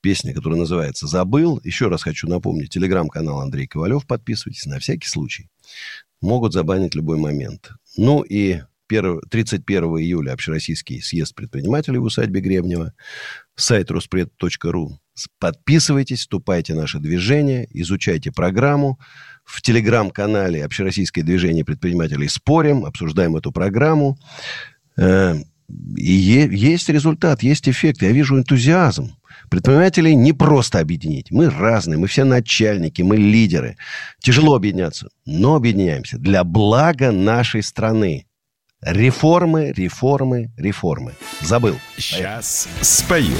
песня, 0.00 0.34
которая 0.34 0.58
называется 0.58 1.06
«Забыл». 1.06 1.60
Еще 1.64 1.88
раз 1.88 2.02
хочу 2.02 2.28
напомнить, 2.28 2.70
телеграм-канал 2.70 3.40
Андрей 3.40 3.66
Ковалев, 3.66 4.06
подписывайтесь 4.06 4.66
на 4.66 4.78
всякий 4.78 5.08
случай. 5.08 5.48
Могут 6.20 6.52
забанить 6.52 6.94
любой 6.94 7.18
момент. 7.18 7.72
Ну 7.96 8.22
и 8.22 8.62
31 8.88 9.84
июля 9.98 10.32
Общероссийский 10.32 11.00
съезд 11.00 11.34
предпринимателей 11.34 11.98
в 11.98 12.04
усадьбе 12.04 12.40
Гребнева. 12.40 12.92
Сайт 13.54 13.90
ruspred.ru 13.90 14.88
Подписывайтесь, 15.38 16.20
вступайте 16.20 16.74
в 16.74 16.76
наше 16.76 16.98
движение, 16.98 17.68
изучайте 17.70 18.32
программу. 18.32 18.98
В 19.44 19.60
телеграм-канале 19.60 20.64
Общероссийское 20.64 21.24
движение 21.24 21.64
предпринимателей 21.64 22.28
спорим, 22.28 22.84
обсуждаем 22.84 23.36
эту 23.36 23.52
программу. 23.52 24.18
И 25.96 26.12
есть 26.12 26.88
результат, 26.88 27.42
есть 27.42 27.68
эффект. 27.68 28.02
Я 28.02 28.12
вижу 28.12 28.38
энтузиазм. 28.38 29.12
Предпринимателей 29.50 30.14
не 30.14 30.32
просто 30.32 30.78
объединить. 30.80 31.30
Мы 31.30 31.50
разные, 31.50 31.98
мы 31.98 32.06
все 32.06 32.24
начальники, 32.24 33.02
мы 33.02 33.16
лидеры. 33.16 33.76
Тяжело 34.20 34.54
объединяться, 34.54 35.08
но 35.26 35.56
объединяемся 35.56 36.18
для 36.18 36.44
блага 36.44 37.12
нашей 37.12 37.62
страны. 37.62 38.26
Реформы, 38.80 39.72
реформы, 39.76 40.50
реформы. 40.56 41.12
Забыл. 41.40 41.76
Сейчас 41.96 42.66
спою. 42.80 43.36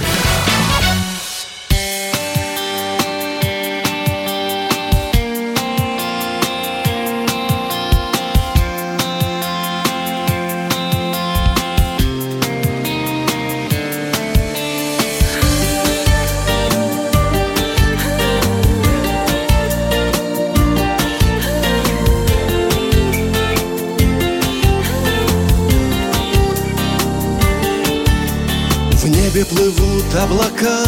Небе 29.33 29.45
плывут 29.47 30.15
облака. 30.15 30.79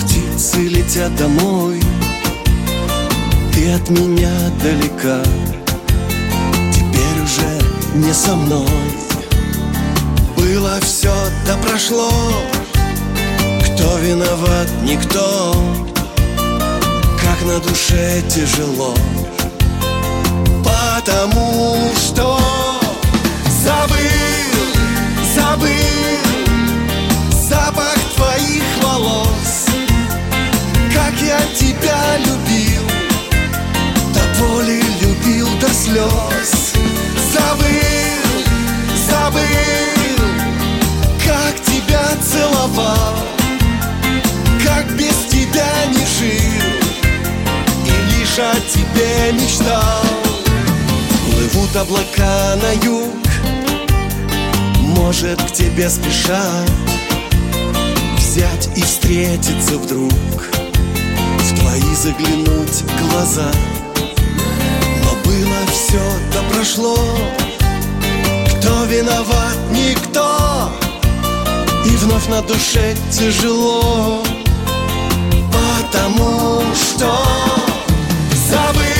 Птицы 0.00 0.68
летят 0.68 1.14
домой. 1.16 1.80
Ты 3.52 3.72
от 3.72 3.88
меня 3.90 4.30
далека. 4.62 5.22
Теперь 6.72 7.22
уже 7.24 7.60
не 7.94 8.12
со 8.12 8.34
мной. 8.36 8.68
Было 10.36 10.78
все, 10.80 11.12
да 11.46 11.56
прошло. 11.56 12.10
Кто 13.64 13.98
виноват, 13.98 14.68
никто. 14.82 15.54
Как 17.20 17.46
на 17.46 17.58
душе 17.60 18.22
тяжело. 18.28 18.94
Потому 20.64 21.90
что 21.96 22.38
забыл, 23.64 23.96
забыл 25.34 26.05
твоих 28.16 28.64
волос. 28.82 29.66
Как 30.92 31.14
я 31.20 31.40
тебя 31.54 32.18
любил 32.18 32.82
До 34.14 34.40
боли 34.40 34.82
любил 35.00 35.48
до 35.60 35.68
слез. 35.68 36.72
Забыл, 37.32 38.42
забыл 39.08 40.24
Как 41.24 41.54
тебя 41.64 42.04
целовал. 42.22 43.14
Как 44.64 44.86
без 44.96 45.16
тебя 45.30 45.70
не 45.88 46.06
жил 46.18 46.72
И 47.84 48.18
лишь 48.18 48.38
о 48.38 48.54
тебе 48.72 49.32
мечтал. 49.32 50.04
Плывут 51.30 51.76
облака 51.76 52.56
на 52.62 52.72
юг 52.84 53.14
Может 54.80 55.42
к 55.42 55.52
тебе 55.52 55.90
спешат 55.90 56.85
взять 58.36 58.68
и 58.76 58.82
встретиться 58.82 59.78
вдруг. 59.78 60.12
В 60.12 61.58
твои 61.58 61.94
заглянуть 61.94 62.84
глаза. 63.00 63.50
Но 65.02 65.10
было 65.24 65.66
все 65.72 66.02
добро 66.34 66.58
прошло. 66.58 66.98
Кто 68.50 68.84
виноват? 68.84 69.56
Никто. 69.70 70.70
И 71.86 71.96
вновь 71.96 72.28
на 72.28 72.42
душе 72.42 72.94
тяжело. 73.10 74.22
Потому 75.50 76.60
что 76.74 77.10
Забыл, 78.50 78.95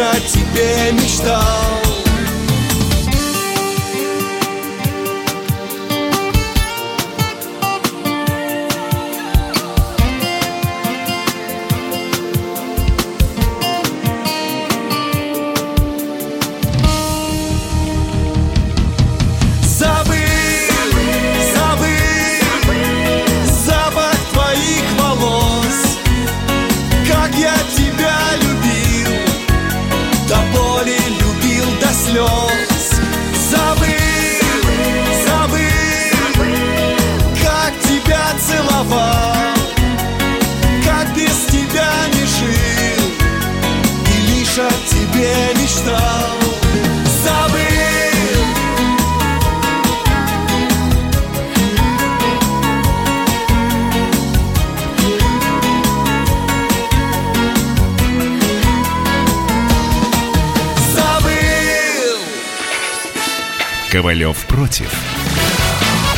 о 0.00 0.20
тебе 0.20 0.92
мечтал 0.92 1.79